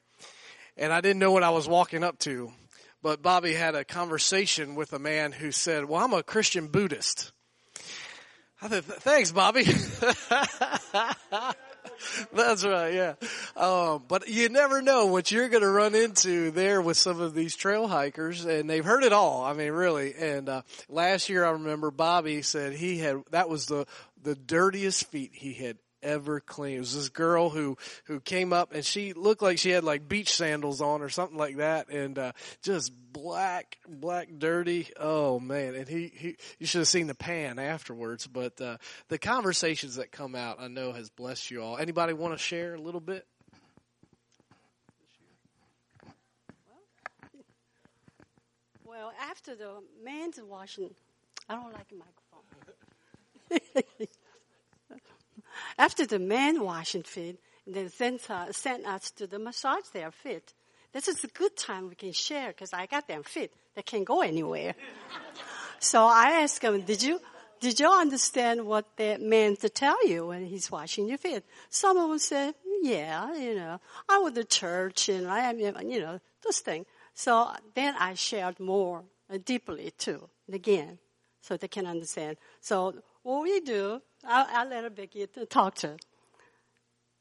[0.75, 2.51] And I didn't know what I was walking up to,
[3.03, 7.31] but Bobby had a conversation with a man who said, "Well, I'm a Christian Buddhist."
[8.61, 9.63] I thought, thanks, Bobby.
[12.33, 13.13] That's right, yeah.
[13.55, 17.33] Um, but you never know what you're going to run into there with some of
[17.33, 19.43] these trail hikers, and they've heard it all.
[19.43, 20.13] I mean, really.
[20.13, 23.85] And uh, last year, I remember Bobby said he had that was the
[24.21, 26.77] the dirtiest feet he had ever clean.
[26.77, 30.07] It was this girl who who came up and she looked like she had like
[30.07, 32.31] beach sandals on or something like that, and uh,
[32.61, 34.87] just black, black, dirty.
[34.99, 35.75] Oh man!
[35.75, 38.27] And he he you should have seen the pan afterwards.
[38.27, 38.77] But uh,
[39.07, 41.77] the conversations that come out, I know, has blessed you all.
[41.77, 43.25] Anybody want to share a little bit?
[48.85, 50.93] Well, after the man's washing,
[51.47, 52.19] I don't like a microphone.
[55.77, 60.53] After the man washing feet, they sent, uh, sent us to the massage their feet.
[60.91, 63.51] This is a good time we can share because I got them feet.
[63.75, 64.73] They can't go anywhere.
[65.79, 67.21] so I asked them, did you,
[67.59, 71.43] did you understand what that meant to tell you when he's washing your feet?
[71.69, 75.99] Some of them said, yeah, you know, I went to church and I am, you
[75.99, 76.85] know, this thing.
[77.13, 80.97] So then I shared more uh, deeply too, again,
[81.41, 82.37] so they can understand.
[82.61, 82.95] So
[83.29, 85.97] what we do I'll, I'll let Becky talk to.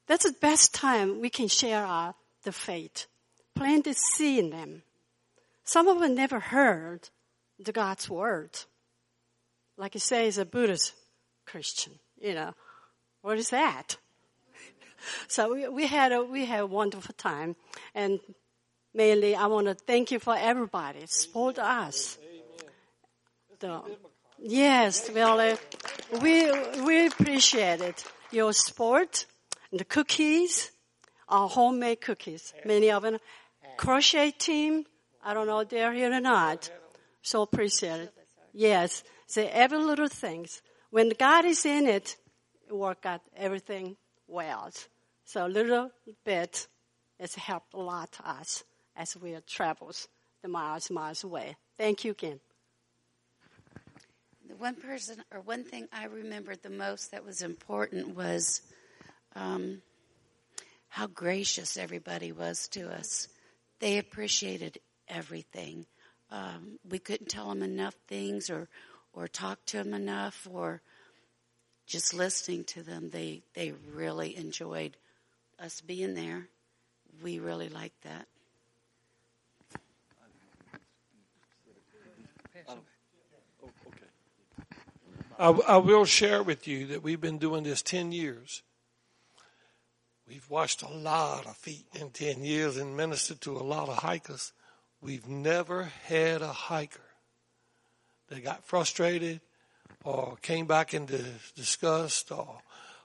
[0.06, 3.06] That's the best time we can share our, the faith.
[3.54, 4.82] Plant the seed in them.
[5.64, 7.10] Some of them never heard
[7.58, 8.50] the God's word.
[9.76, 10.94] Like you say, is a Buddhist
[11.44, 11.92] Christian.
[12.20, 12.54] You know,
[13.22, 13.98] what is that?
[15.28, 17.54] so we, we had a we had a wonderful time,
[17.94, 18.18] and
[18.92, 22.18] mainly I want to thank you for everybody support us.
[23.60, 23.82] The,
[24.40, 25.56] Yes, well, uh,
[26.22, 26.50] we
[26.84, 28.04] we appreciate it.
[28.30, 29.26] Your support,
[29.72, 30.70] the cookies,
[31.28, 32.54] our homemade cookies.
[32.64, 33.18] Many of them,
[33.76, 34.84] crochet team.
[35.24, 36.70] I don't know if they're here or not.
[37.22, 38.14] So appreciate it.
[38.52, 40.62] Yes, so every little things.
[40.90, 42.16] When God is in it,
[42.70, 44.70] work out everything well.
[45.24, 45.90] So a little
[46.24, 46.66] bit
[47.20, 48.64] has helped a lot us
[48.96, 50.08] as we travels
[50.42, 51.56] the miles, miles away.
[51.76, 52.40] Thank you again.
[54.48, 58.62] The one person or one thing I remembered the most that was important was
[59.36, 59.82] um,
[60.88, 63.28] how gracious everybody was to us.
[63.78, 65.84] They appreciated everything.
[66.30, 68.68] Um, we couldn't tell them enough things or
[69.12, 70.80] or talk to them enough or
[71.86, 73.10] just listening to them.
[73.10, 74.96] They they really enjoyed
[75.58, 76.48] us being there.
[77.22, 78.26] We really liked that.
[85.38, 88.62] I, I will share with you that we've been doing this 10 years.
[90.26, 93.98] We've washed a lot of feet in 10 years and ministered to a lot of
[93.98, 94.52] hikers.
[95.00, 97.00] We've never had a hiker
[98.28, 99.40] that got frustrated
[100.02, 101.24] or came back into
[101.54, 102.58] disgust or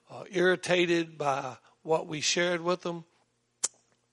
[0.09, 3.05] uh, irritated by what we shared with them.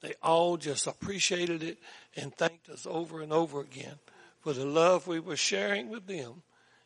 [0.02, 1.78] They all just appreciated it
[2.16, 3.98] and thanked us over and over again
[4.40, 6.42] for the love we were sharing with them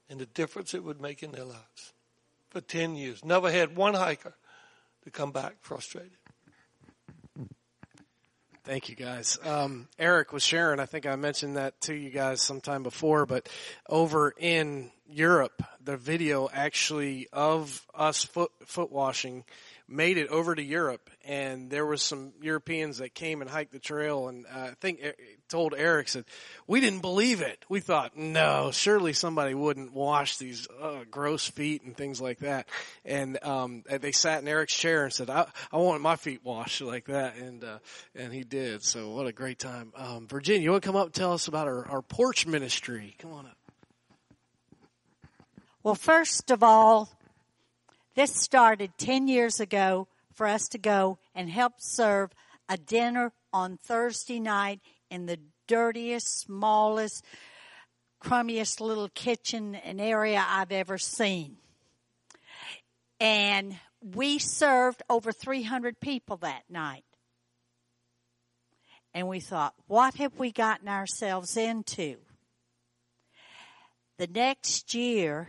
[0.08, 1.92] and the difference it would make in their lives.
[2.50, 3.24] For 10 years.
[3.24, 4.34] Never had one hiker
[5.02, 6.12] to come back frustrated.
[8.64, 9.38] Thank you guys.
[9.44, 13.46] Um, Eric was sharing, I think I mentioned that to you guys sometime before, but
[13.90, 19.44] over in Europe, the video actually of us foot, foot washing
[19.86, 23.78] made it over to Europe, and there was some Europeans that came and hiked the
[23.78, 25.00] trail, and uh, I think
[25.48, 26.24] told Eric said
[26.66, 27.64] we didn't believe it.
[27.68, 32.68] We thought, no, surely somebody wouldn't wash these uh, gross feet and things like that.
[33.04, 36.80] And um, they sat in Eric's chair and said, I, I want my feet washed
[36.80, 37.78] like that, and uh,
[38.14, 38.82] and he did.
[38.82, 39.92] So what a great time.
[39.96, 43.14] Um, Virginia, you want to come up and tell us about our, our porch ministry?
[43.18, 43.56] Come on up.
[45.82, 47.10] Well, first of all,
[48.14, 52.30] this started 10 years ago for us to go and help serve
[52.68, 54.80] a dinner on Thursday night
[55.10, 57.24] in the dirtiest, smallest,
[58.22, 61.56] crummiest little kitchen and area I've ever seen.
[63.20, 67.04] And we served over 300 people that night.
[69.12, 72.16] And we thought, what have we gotten ourselves into?
[74.18, 75.48] The next year,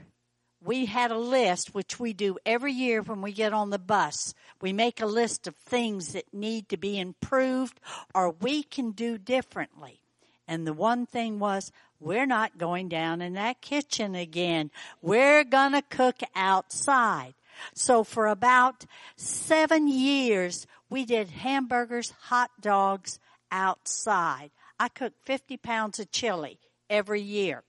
[0.65, 4.33] we had a list, which we do every year when we get on the bus.
[4.61, 7.79] We make a list of things that need to be improved
[8.13, 9.99] or we can do differently.
[10.47, 14.71] And the one thing was, we're not going down in that kitchen again.
[15.01, 17.35] We're gonna cook outside.
[17.73, 18.85] So for about
[19.15, 23.19] seven years, we did hamburgers, hot dogs
[23.51, 24.51] outside.
[24.79, 26.59] I cooked 50 pounds of chili
[26.89, 27.63] every year.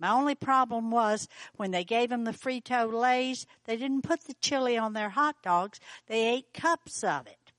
[0.00, 4.34] My only problem was when they gave them the Frito Lays, they didn't put the
[4.40, 5.78] chili on their hot dogs.
[6.06, 7.52] They ate cups of it.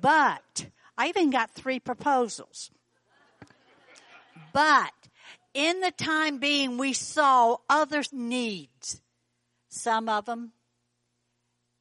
[0.00, 2.70] But I even got three proposals.
[4.52, 4.92] But
[5.54, 9.00] in the time being, we saw other needs.
[9.68, 10.52] Some of them,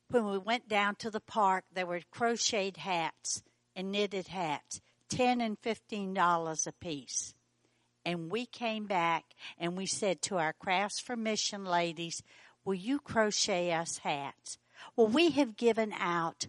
[0.09, 3.43] when we went down to the park, there were crocheted hats
[3.75, 7.35] and knitted hats, ten and fifteen dollars a piece.
[8.05, 9.23] And we came back
[9.57, 12.21] and we said to our Crafts for Mission ladies,
[12.65, 14.57] will you crochet us hats?
[14.95, 16.47] Well, we have given out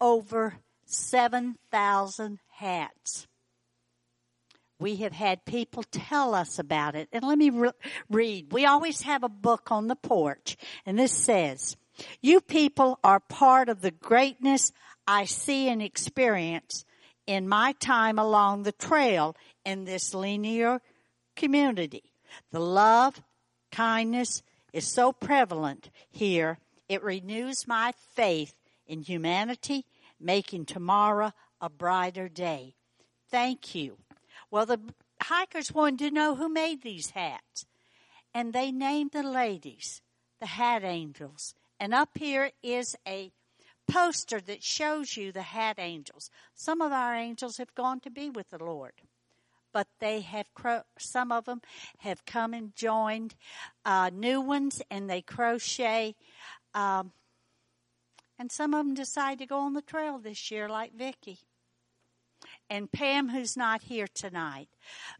[0.00, 3.26] over 7,000 hats.
[4.78, 7.08] We have had people tell us about it.
[7.12, 7.72] And let me re-
[8.08, 8.52] read.
[8.52, 10.56] We always have a book on the porch
[10.86, 11.76] and this says,
[12.22, 14.72] you people are part of the greatness
[15.06, 16.84] I see and experience
[17.30, 20.80] in my time along the trail in this linear
[21.36, 22.02] community.
[22.50, 23.22] The love,
[23.70, 26.58] kindness is so prevalent here.
[26.88, 29.86] It renews my faith in humanity,
[30.18, 32.74] making tomorrow a brighter day.
[33.30, 33.98] Thank you.
[34.50, 34.80] Well, the
[35.22, 37.64] hikers wanted to know who made these hats.
[38.34, 40.02] And they named the ladies
[40.40, 41.54] the Hat Angels.
[41.78, 43.30] And up here is a
[43.90, 46.30] poster that shows you the Hat Angels.
[46.54, 48.92] Some of our angels have gone to be with the Lord
[49.72, 50.46] but they have
[50.98, 51.62] some of them
[51.98, 53.36] have come and joined
[53.84, 56.16] uh, new ones, and they crochet.
[56.74, 57.12] Um,
[58.38, 61.38] and some of them decide to go on the trail this year, like Vicky
[62.68, 64.68] and Pam, who's not here tonight.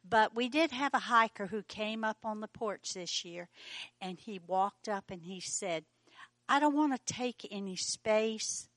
[0.09, 3.49] But we did have a hiker who came up on the porch this year,
[4.01, 5.85] and he walked up and he said,
[6.51, 8.69] "I don't want to take any space."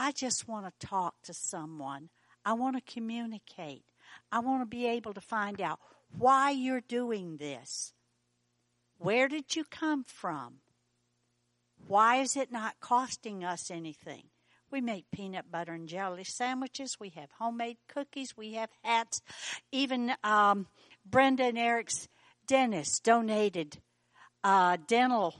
[0.00, 2.10] I just want to talk to someone.
[2.44, 3.82] I want to communicate.
[4.30, 5.80] I want to be able to find out
[6.16, 7.92] why you're doing this.
[8.98, 10.60] Where did you come from?
[11.88, 14.24] Why is it not costing us anything?
[14.70, 17.00] We make peanut butter and jelly sandwiches.
[17.00, 18.36] We have homemade cookies.
[18.36, 19.20] We have hats.
[19.72, 20.68] Even um,
[21.04, 22.06] Brenda and Eric's
[22.46, 23.78] dentist donated
[24.44, 25.34] uh, dental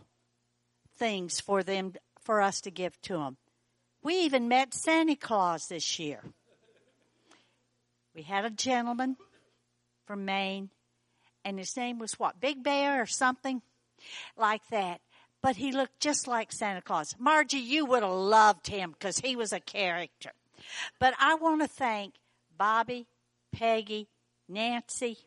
[0.98, 3.36] things for them for us to give to them.
[4.02, 6.20] We even met Santa Claus this year.
[8.14, 9.16] We had a gentleman
[10.06, 10.70] from Maine,
[11.44, 12.40] and his name was what?
[12.40, 13.62] Big Bear or something
[14.36, 15.00] like that.
[15.40, 17.14] But he looked just like Santa Claus.
[17.18, 20.32] Margie, you would have loved him because he was a character.
[20.98, 22.14] But I want to thank
[22.56, 23.06] Bobby,
[23.52, 24.08] Peggy,
[24.48, 25.18] Nancy,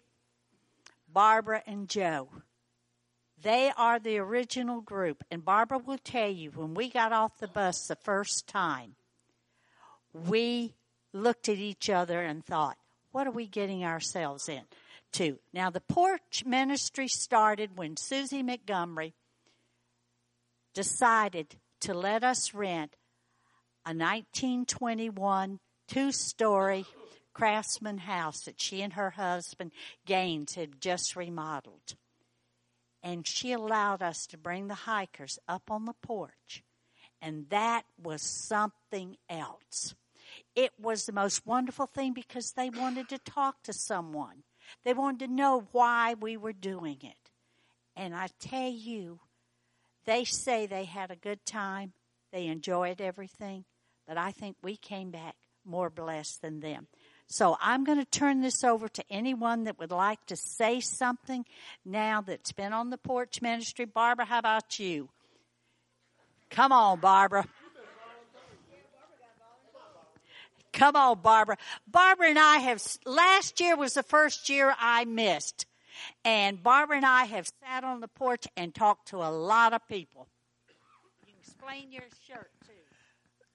[1.07, 2.29] Barbara, and Joe.
[3.41, 5.23] They are the original group.
[5.31, 8.95] And Barbara will tell you when we got off the bus the first time,
[10.13, 10.75] we
[11.13, 12.77] looked at each other and thought,
[13.11, 15.39] what are we getting ourselves into?
[15.53, 19.13] Now, the porch ministry started when Susie Montgomery
[20.73, 22.95] decided to let us rent
[23.85, 26.85] a 1921 two story
[27.33, 29.71] craftsman house that she and her husband
[30.05, 31.95] Gaines had just remodeled.
[33.03, 36.63] And she allowed us to bring the hikers up on the porch.
[37.21, 39.95] And that was something else.
[40.55, 44.43] It was the most wonderful thing because they wanted to talk to someone.
[44.83, 47.31] They wanted to know why we were doing it.
[47.95, 49.19] And I tell you,
[50.05, 51.93] they say they had a good time.
[52.31, 53.65] They enjoyed everything.
[54.07, 55.35] But I think we came back
[55.65, 56.87] more blessed than them.
[57.27, 61.45] So I'm going to turn this over to anyone that would like to say something
[61.85, 63.85] now that's been on the porch ministry.
[63.85, 65.09] Barbara, how about you?
[66.49, 67.45] Come on, Barbara.
[70.73, 71.57] Come on, Barbara.
[71.87, 75.65] Barbara and I have, last year was the first year I missed.
[76.25, 79.87] And Barbara and I have sat on the porch and talked to a lot of
[79.87, 80.27] people.
[81.25, 82.51] You explain your shirt.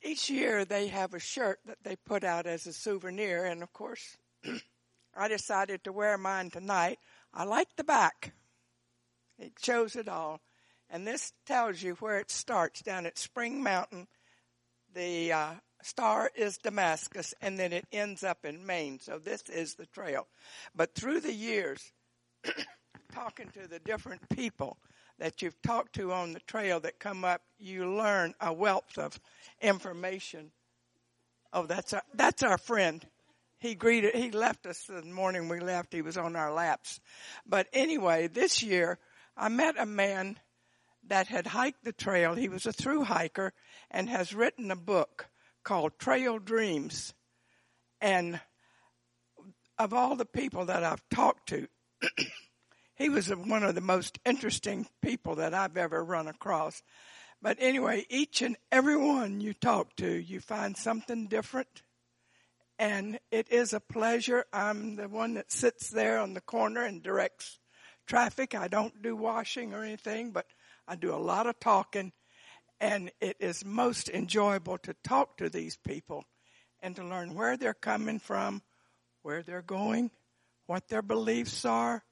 [0.06, 3.72] Each year they have a shirt that they put out as a souvenir, and of
[3.72, 4.16] course,
[5.16, 7.00] I decided to wear mine tonight.
[7.34, 8.32] I like the back.
[9.36, 10.40] It shows it all.
[10.88, 14.06] And this tells you where it starts down at Springer Mountain.
[14.94, 19.00] The uh, star is Damascus, and then it ends up in Maine.
[19.00, 20.28] So this is the trail.
[20.72, 21.92] But through the years,
[23.12, 24.78] talking to the different people,
[25.18, 29.18] that you've talked to on the trail that come up, you learn a wealth of
[29.60, 30.50] information.
[31.52, 33.06] Oh, that's our, that's our friend.
[33.58, 35.92] He greeted, he left us the morning we left.
[35.92, 37.00] He was on our laps.
[37.46, 38.98] But anyway, this year
[39.36, 40.38] I met a man
[41.08, 42.34] that had hiked the trail.
[42.34, 43.52] He was a through hiker
[43.90, 45.26] and has written a book
[45.64, 47.14] called Trail Dreams.
[48.00, 48.40] And
[49.78, 51.68] of all the people that I've talked to,
[52.96, 56.82] he was one of the most interesting people that I've ever run across.
[57.42, 61.82] But anyway, each and every one you talk to, you find something different.
[62.78, 64.44] And it is a pleasure.
[64.52, 67.58] I'm the one that sits there on the corner and directs
[68.06, 68.54] traffic.
[68.54, 70.46] I don't do washing or anything, but
[70.88, 72.12] I do a lot of talking.
[72.80, 76.24] And it is most enjoyable to talk to these people
[76.80, 78.62] and to learn where they're coming from,
[79.22, 80.10] where they're going,
[80.66, 82.02] what their beliefs are.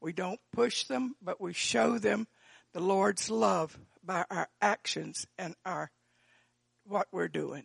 [0.00, 2.26] We don't push them, but we show them
[2.72, 5.90] the Lord's love by our actions and our
[6.84, 7.64] what we're doing.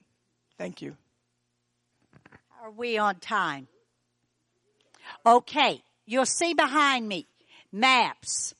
[0.57, 0.97] Thank you.
[2.61, 3.67] Are we on time?
[5.25, 7.27] Okay, you'll see behind me
[7.71, 8.53] maps.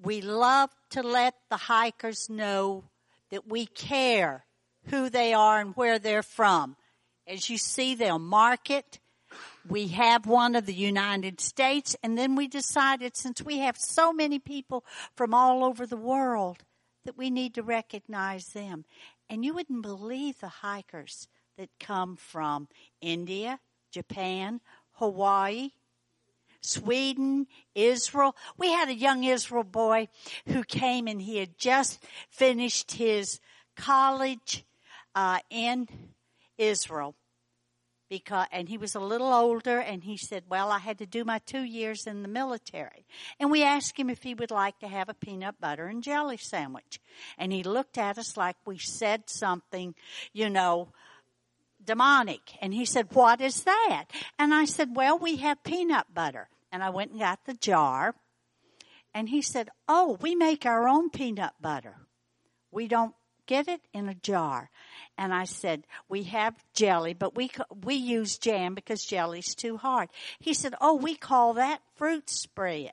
[0.00, 2.84] We love to let the hikers know
[3.30, 4.44] that we care
[4.86, 6.76] who they are and where they're from.
[7.26, 9.00] As you see, they'll mark it.
[9.68, 14.12] We have one of the United States, and then we decided since we have so
[14.12, 14.84] many people
[15.16, 16.62] from all over the world
[17.04, 18.84] that we need to recognize them.
[19.28, 21.26] And you wouldn't believe the hikers
[21.58, 22.68] that come from
[23.00, 23.58] India,
[23.90, 24.60] Japan,
[24.92, 25.70] Hawaii,
[26.60, 28.36] Sweden, Israel.
[28.56, 30.08] We had a young Israel boy
[30.46, 33.40] who came and he had just finished his
[33.76, 34.64] college
[35.14, 35.88] uh, in
[36.56, 37.14] Israel
[38.08, 41.24] because and he was a little older and he said well i had to do
[41.24, 43.06] my two years in the military.
[43.40, 46.36] And we asked him if he would like to have a peanut butter and jelly
[46.36, 47.00] sandwich.
[47.38, 49.94] And he looked at us like we said something
[50.32, 50.88] you know
[51.84, 52.56] demonic.
[52.60, 54.06] And he said what is that?
[54.38, 56.48] And i said well we have peanut butter.
[56.70, 58.14] And i went and got the jar.
[59.14, 61.96] And he said oh we make our own peanut butter.
[62.70, 63.14] We don't
[63.46, 64.70] get it in a jar
[65.18, 67.50] and I said, we have jelly, but we,
[67.84, 70.08] we use jam because jelly's too hard.
[70.38, 72.92] He said, oh, we call that fruit spread.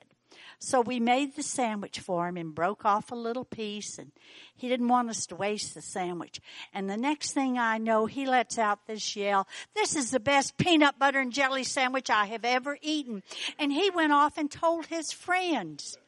[0.58, 4.12] So we made the sandwich for him and broke off a little piece and
[4.56, 6.40] he didn't want us to waste the sandwich.
[6.72, 10.56] And the next thing I know, he lets out this yell, this is the best
[10.56, 13.22] peanut butter and jelly sandwich I have ever eaten.
[13.58, 15.98] And he went off and told his friends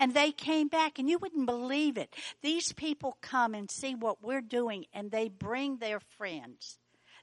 [0.00, 2.14] and they came back and you wouldn't believe it.
[2.42, 6.78] These people come and see what we're doing and they bring their friends.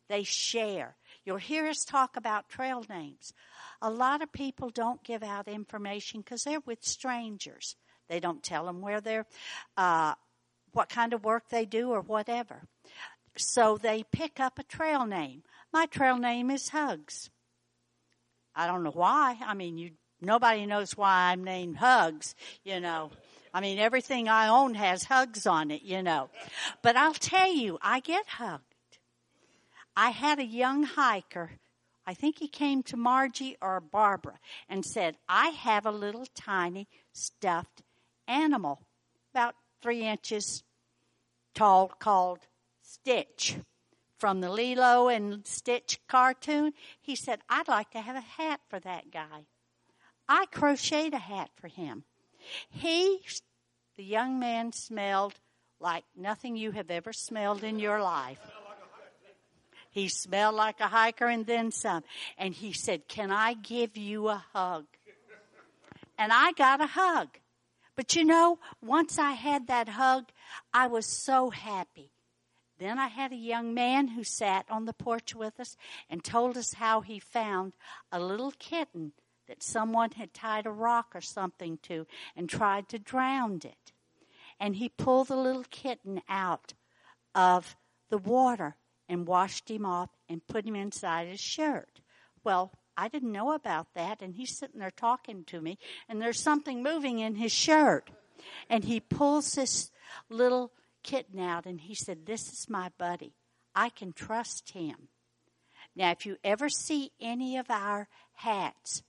[0.09, 0.97] They share.
[1.23, 3.33] You'll hear us talk about trail names.
[3.81, 7.75] A lot of people don't give out information because they're with strangers.
[8.09, 9.25] They don't tell them where they're,
[9.77, 10.15] uh,
[10.73, 12.63] what kind of work they do or whatever.
[13.37, 15.43] So they pick up a trail name.
[15.71, 17.29] My trail name is Hugs.
[18.53, 19.37] I don't know why.
[19.45, 19.91] I mean, you
[20.21, 23.11] Nobody knows why I'm named Hugs, you know.
[23.53, 26.29] I mean, everything I own has hugs on it, you know.
[26.81, 28.63] But I'll tell you, I get hugged.
[29.95, 31.51] I had a young hiker,
[32.05, 36.87] I think he came to Margie or Barbara, and said, I have a little tiny
[37.13, 37.83] stuffed
[38.27, 38.81] animal,
[39.33, 40.63] about three inches
[41.53, 42.39] tall, called
[42.81, 43.57] Stitch.
[44.17, 48.79] From the Lilo and Stitch cartoon, he said, I'd like to have a hat for
[48.79, 49.45] that guy.
[50.33, 52.05] I crocheted a hat for him.
[52.69, 53.19] He,
[53.97, 55.33] the young man, smelled
[55.81, 58.39] like nothing you have ever smelled in your life.
[59.89, 62.03] He smelled like a hiker and then some.
[62.37, 64.85] And he said, Can I give you a hug?
[66.17, 67.37] And I got a hug.
[67.97, 70.29] But you know, once I had that hug,
[70.73, 72.09] I was so happy.
[72.79, 75.75] Then I had a young man who sat on the porch with us
[76.09, 77.73] and told us how he found
[78.13, 79.11] a little kitten
[79.51, 83.91] that someone had tied a rock or something to and tried to drown it.
[84.61, 86.73] And he pulled the little kitten out
[87.35, 87.75] of
[88.09, 88.77] the water
[89.09, 91.99] and washed him off and put him inside his shirt.
[92.45, 95.77] Well, I didn't know about that, and he's sitting there talking to me,
[96.07, 98.09] and there's something moving in his shirt.
[98.69, 99.91] And he pulls this
[100.29, 100.71] little
[101.03, 103.33] kitten out, and he said, This is my buddy.
[103.75, 105.09] I can trust him.
[105.93, 109.03] Now, if you ever see any of our hats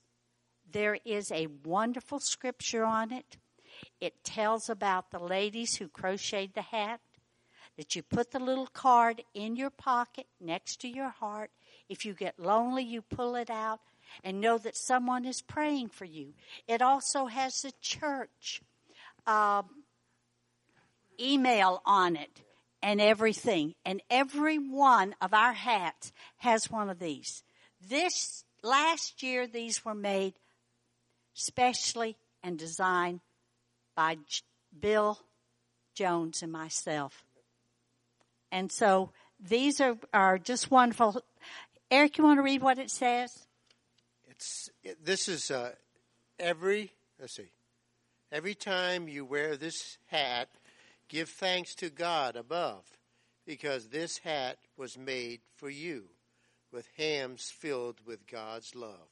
[0.73, 3.37] there is a wonderful scripture on it.
[4.01, 6.99] It tells about the ladies who crocheted the hat,
[7.77, 11.51] that you put the little card in your pocket next to your heart.
[11.89, 13.79] If you get lonely, you pull it out
[14.23, 16.33] and know that someone is praying for you.
[16.67, 18.61] It also has a church
[19.25, 19.63] uh,
[21.19, 22.41] email on it
[22.81, 23.73] and everything.
[23.85, 27.43] And every one of our hats has one of these.
[27.89, 30.33] This last year, these were made
[31.33, 33.21] specially and designed
[33.95, 34.41] by J-
[34.79, 35.19] Bill
[35.93, 37.23] Jones and myself.
[38.51, 41.23] And so these are, are just wonderful.
[41.91, 43.45] Eric, you want to read what it says?
[44.29, 45.73] It's it, this is uh,
[46.39, 47.51] every let's see,
[48.31, 50.49] every time you wear this hat,
[51.07, 52.83] give thanks to God above,
[53.45, 56.05] because this hat was made for you,
[56.71, 59.09] with hams filled with God's love.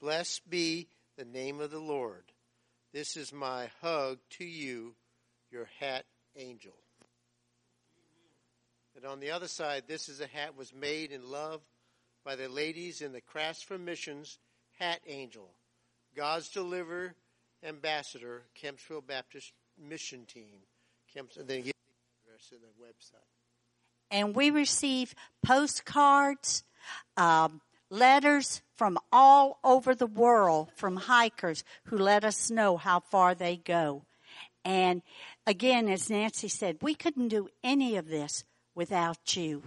[0.00, 0.88] Blessed be
[1.20, 2.24] the name of the Lord.
[2.94, 4.94] This is my hug to you,
[5.50, 6.72] your hat angel.
[8.96, 11.60] And on the other side, this is a hat was made in love
[12.24, 14.38] by the ladies in the Crafts for Missions
[14.78, 15.50] Hat Angel,
[16.16, 17.14] God's Deliver
[17.62, 20.60] Ambassador, Kempsville Baptist Mission Team.
[21.14, 21.72] Kemps, and then the
[22.24, 23.28] address in the website.
[24.10, 25.14] and we receive
[25.44, 26.64] postcards,
[27.18, 27.60] um,
[27.90, 33.56] letters from all over the world from hikers who let us know how far they
[33.56, 34.04] go.
[34.64, 35.02] And
[35.46, 39.62] again, as Nancy said, we couldn't do any of this without you.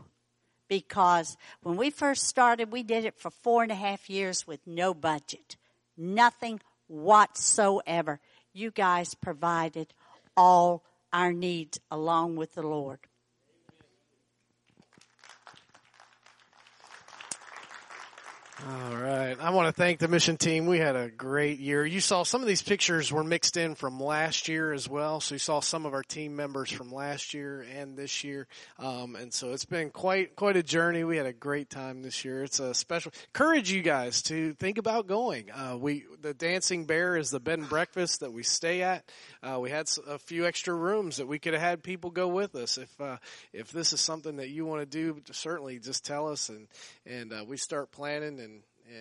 [0.70, 4.66] Because when we first started, we did it for four and a half years with
[4.66, 5.58] no budget.
[5.98, 8.20] Nothing whatsoever.
[8.54, 9.94] You guys provided
[10.38, 13.00] all our needs along with the Lord.
[18.66, 19.36] All right.
[19.42, 20.68] I want to thank the mission team.
[20.68, 21.86] We had a great year.
[21.86, 25.20] You saw some of these pictures were mixed in from last year as well.
[25.20, 28.48] So you saw some of our team members from last year and this year.
[28.80, 31.04] Um, and so it's been quite, quite a journey.
[31.04, 32.46] We had a great time this year.
[32.46, 35.52] It's a special, encourage you guys to think about going.
[35.52, 39.04] Uh, we, the Dancing Bear is the bed and breakfast that we stay at.
[39.42, 42.56] Uh, we had a few extra rooms that we could have had people go with
[42.56, 42.78] us.
[42.78, 43.18] If, uh,
[43.52, 46.70] if this is something that you want to do, certainly just tell us and,
[47.06, 48.53] and, uh, we start planning and,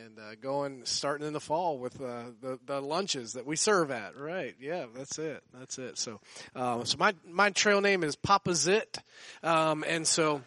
[0.05, 3.91] and uh, going starting in the fall with uh, the the lunches that we serve
[3.91, 4.17] at.
[4.17, 4.55] Right?
[4.61, 5.43] Yeah, that's it.
[5.53, 5.99] That's it.
[5.99, 6.21] So,
[6.55, 8.99] um, so my my trail name is Papa Zit,
[9.43, 10.43] um, and so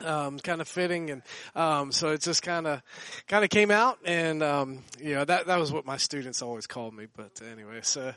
[0.00, 1.22] um, kind of fitting, and
[1.54, 2.82] um, so it just kind of
[3.26, 6.66] kind of came out, and um, you know that that was what my students always
[6.66, 7.06] called me.
[7.14, 8.12] But anyway, so.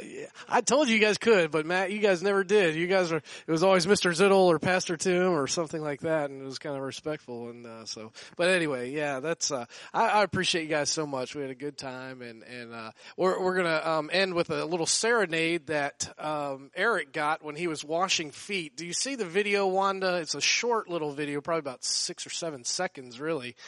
[0.00, 0.26] Yeah.
[0.48, 2.74] I told you you guys could, but Matt, you guys never did.
[2.74, 4.10] You guys were, it was always Mr.
[4.10, 7.48] Zittle or Pastor Tim or something like that, and it was kind of respectful.
[7.48, 11.34] And, uh, so, but anyway, yeah, that's, uh, I, I appreciate you guys so much.
[11.34, 14.64] We had a good time and, and, uh, we're, we're gonna, um, end with a
[14.64, 18.76] little serenade that, um, Eric got when he was washing feet.
[18.76, 20.16] Do you see the video, Wanda?
[20.16, 23.56] It's a short little video, probably about six or seven seconds, really.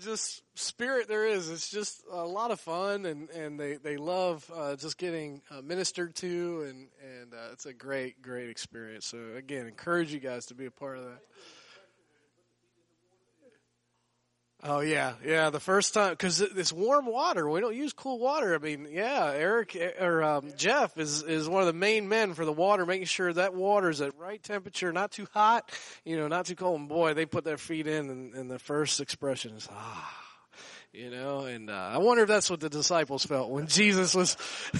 [0.00, 1.50] just spirit there is.
[1.50, 5.60] It's just a lot of fun, and and they they love uh, just getting uh,
[5.62, 9.06] ministered to, and and uh, it's a great great experience.
[9.06, 11.20] So again, encourage you guys to be a part of that.
[14.62, 15.48] Oh yeah, yeah.
[15.48, 17.48] The first time because it's warm water.
[17.48, 18.54] We don't use cool water.
[18.54, 19.32] I mean, yeah.
[19.34, 23.06] Eric or um, Jeff is is one of the main men for the water, making
[23.06, 25.72] sure that water is at right temperature, not too hot,
[26.04, 26.78] you know, not too cold.
[26.78, 30.16] And boy, they put their feet in, and, and the first expression is ah.
[30.92, 34.36] You know, and uh, I wonder if that's what the disciples felt when Jesus was,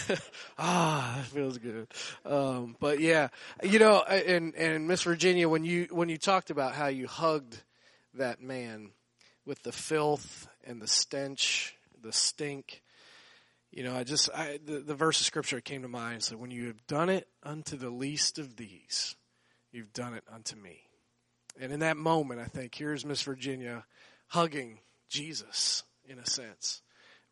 [0.58, 1.86] ah, that feels good.
[2.26, 3.28] Um, but yeah,
[3.62, 7.56] you know, and and Miss Virginia, when you when you talked about how you hugged
[8.14, 8.90] that man,
[9.44, 12.82] with the filth and the stench, the stink.
[13.70, 16.50] You know, I just, I, the, the verse of scripture came to mind said, when
[16.50, 19.14] you have done it unto the least of these,
[19.72, 20.82] you've done it unto me.
[21.60, 23.84] And in that moment, I think here's Miss Virginia
[24.28, 26.82] hugging Jesus in a sense,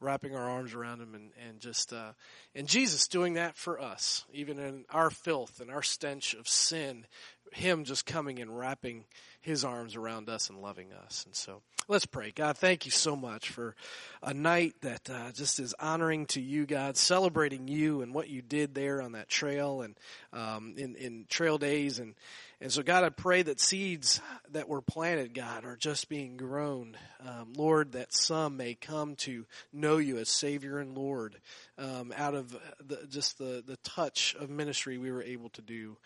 [0.00, 2.12] wrapping our arms around him and, and just, uh,
[2.54, 7.06] and Jesus doing that for us, even in our filth and our stench of sin,
[7.52, 9.04] him just coming and wrapping
[9.40, 11.24] his arms around us and loving us.
[11.24, 12.32] And so let's pray.
[12.34, 13.74] God, thank you so much for
[14.22, 18.42] a night that uh, just is honoring to you, God, celebrating you and what you
[18.42, 19.96] did there on that trail and
[20.32, 21.98] um, in, in trail days.
[21.98, 22.14] And,
[22.60, 24.20] and so, God, I pray that seeds
[24.50, 26.96] that were planted, God, are just being grown.
[27.26, 31.36] Um, Lord, that some may come to know you as Savior and Lord
[31.78, 35.96] um, out of the, just the, the touch of ministry we were able to do.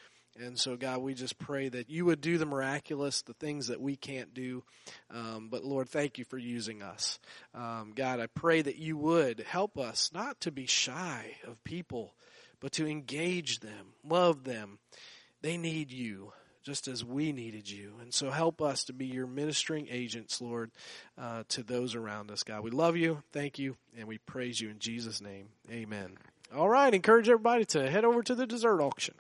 [0.40, 3.80] And so, God, we just pray that you would do the miraculous, the things that
[3.80, 4.64] we can't do.
[5.10, 7.18] Um, but Lord, thank you for using us.
[7.54, 12.14] Um, God, I pray that you would help us not to be shy of people,
[12.60, 14.78] but to engage them, love them.
[15.42, 17.94] They need you just as we needed you.
[18.00, 20.70] And so help us to be your ministering agents, Lord,
[21.18, 22.62] uh, to those around us, God.
[22.62, 25.48] We love you, thank you, and we praise you in Jesus' name.
[25.70, 26.16] Amen.
[26.54, 29.14] All right, encourage everybody to head over to the dessert auction.